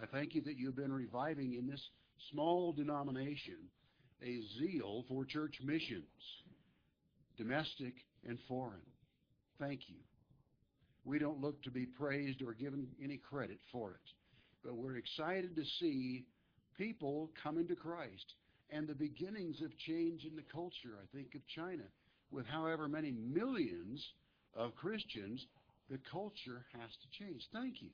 I 0.00 0.06
thank 0.06 0.34
you 0.34 0.42
that 0.42 0.56
you've 0.56 0.76
been 0.76 0.92
reviving 0.92 1.54
in 1.54 1.66
this 1.66 1.82
small 2.30 2.72
denomination 2.72 3.56
a 4.22 4.40
zeal 4.58 5.04
for 5.08 5.24
church 5.24 5.56
missions, 5.64 6.04
domestic 7.36 7.94
and 8.26 8.38
foreign. 8.48 8.91
Thank 9.62 9.82
you. 9.88 9.94
We 11.04 11.20
don't 11.20 11.40
look 11.40 11.62
to 11.62 11.70
be 11.70 11.86
praised 11.86 12.42
or 12.42 12.52
given 12.52 12.88
any 13.02 13.16
credit 13.16 13.58
for 13.70 13.92
it, 13.92 14.10
but 14.64 14.74
we're 14.74 14.96
excited 14.96 15.54
to 15.54 15.62
see 15.78 16.24
people 16.76 17.30
coming 17.40 17.68
to 17.68 17.76
Christ 17.76 18.34
and 18.70 18.88
the 18.88 18.94
beginnings 18.94 19.60
of 19.62 19.76
change 19.78 20.24
in 20.24 20.34
the 20.34 20.42
culture. 20.52 20.98
I 21.00 21.16
think 21.16 21.36
of 21.36 21.46
China. 21.54 21.84
With 22.32 22.46
however 22.46 22.88
many 22.88 23.12
millions 23.12 24.04
of 24.56 24.74
Christians, 24.74 25.46
the 25.88 26.00
culture 26.10 26.64
has 26.72 26.90
to 26.90 27.24
change. 27.24 27.42
Thank 27.52 27.82
you 27.82 27.90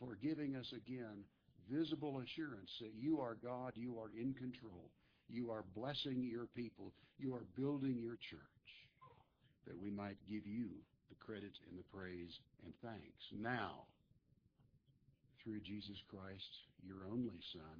for 0.00 0.16
giving 0.20 0.56
us 0.56 0.72
again 0.72 1.22
visible 1.70 2.20
assurance 2.20 2.70
that 2.80 2.94
you 2.98 3.20
are 3.20 3.36
God, 3.44 3.72
you 3.76 3.96
are 4.00 4.10
in 4.18 4.34
control, 4.34 4.90
you 5.28 5.50
are 5.52 5.64
blessing 5.76 6.28
your 6.28 6.46
people, 6.56 6.92
you 7.16 7.32
are 7.34 7.44
building 7.56 8.00
your 8.02 8.16
church, 8.30 8.53
that 9.66 9.80
we 9.80 9.90
might 9.90 10.16
give 10.28 10.46
you 10.46 10.68
the 11.08 11.18
credit 11.20 11.52
and 11.68 11.78
the 11.78 11.88
praise 11.96 12.38
and 12.64 12.72
thanks. 12.82 13.24
Now, 13.32 13.84
through 15.42 15.60
Jesus 15.60 16.00
Christ, 16.08 16.52
your 16.82 17.04
only 17.10 17.40
Son, 17.52 17.78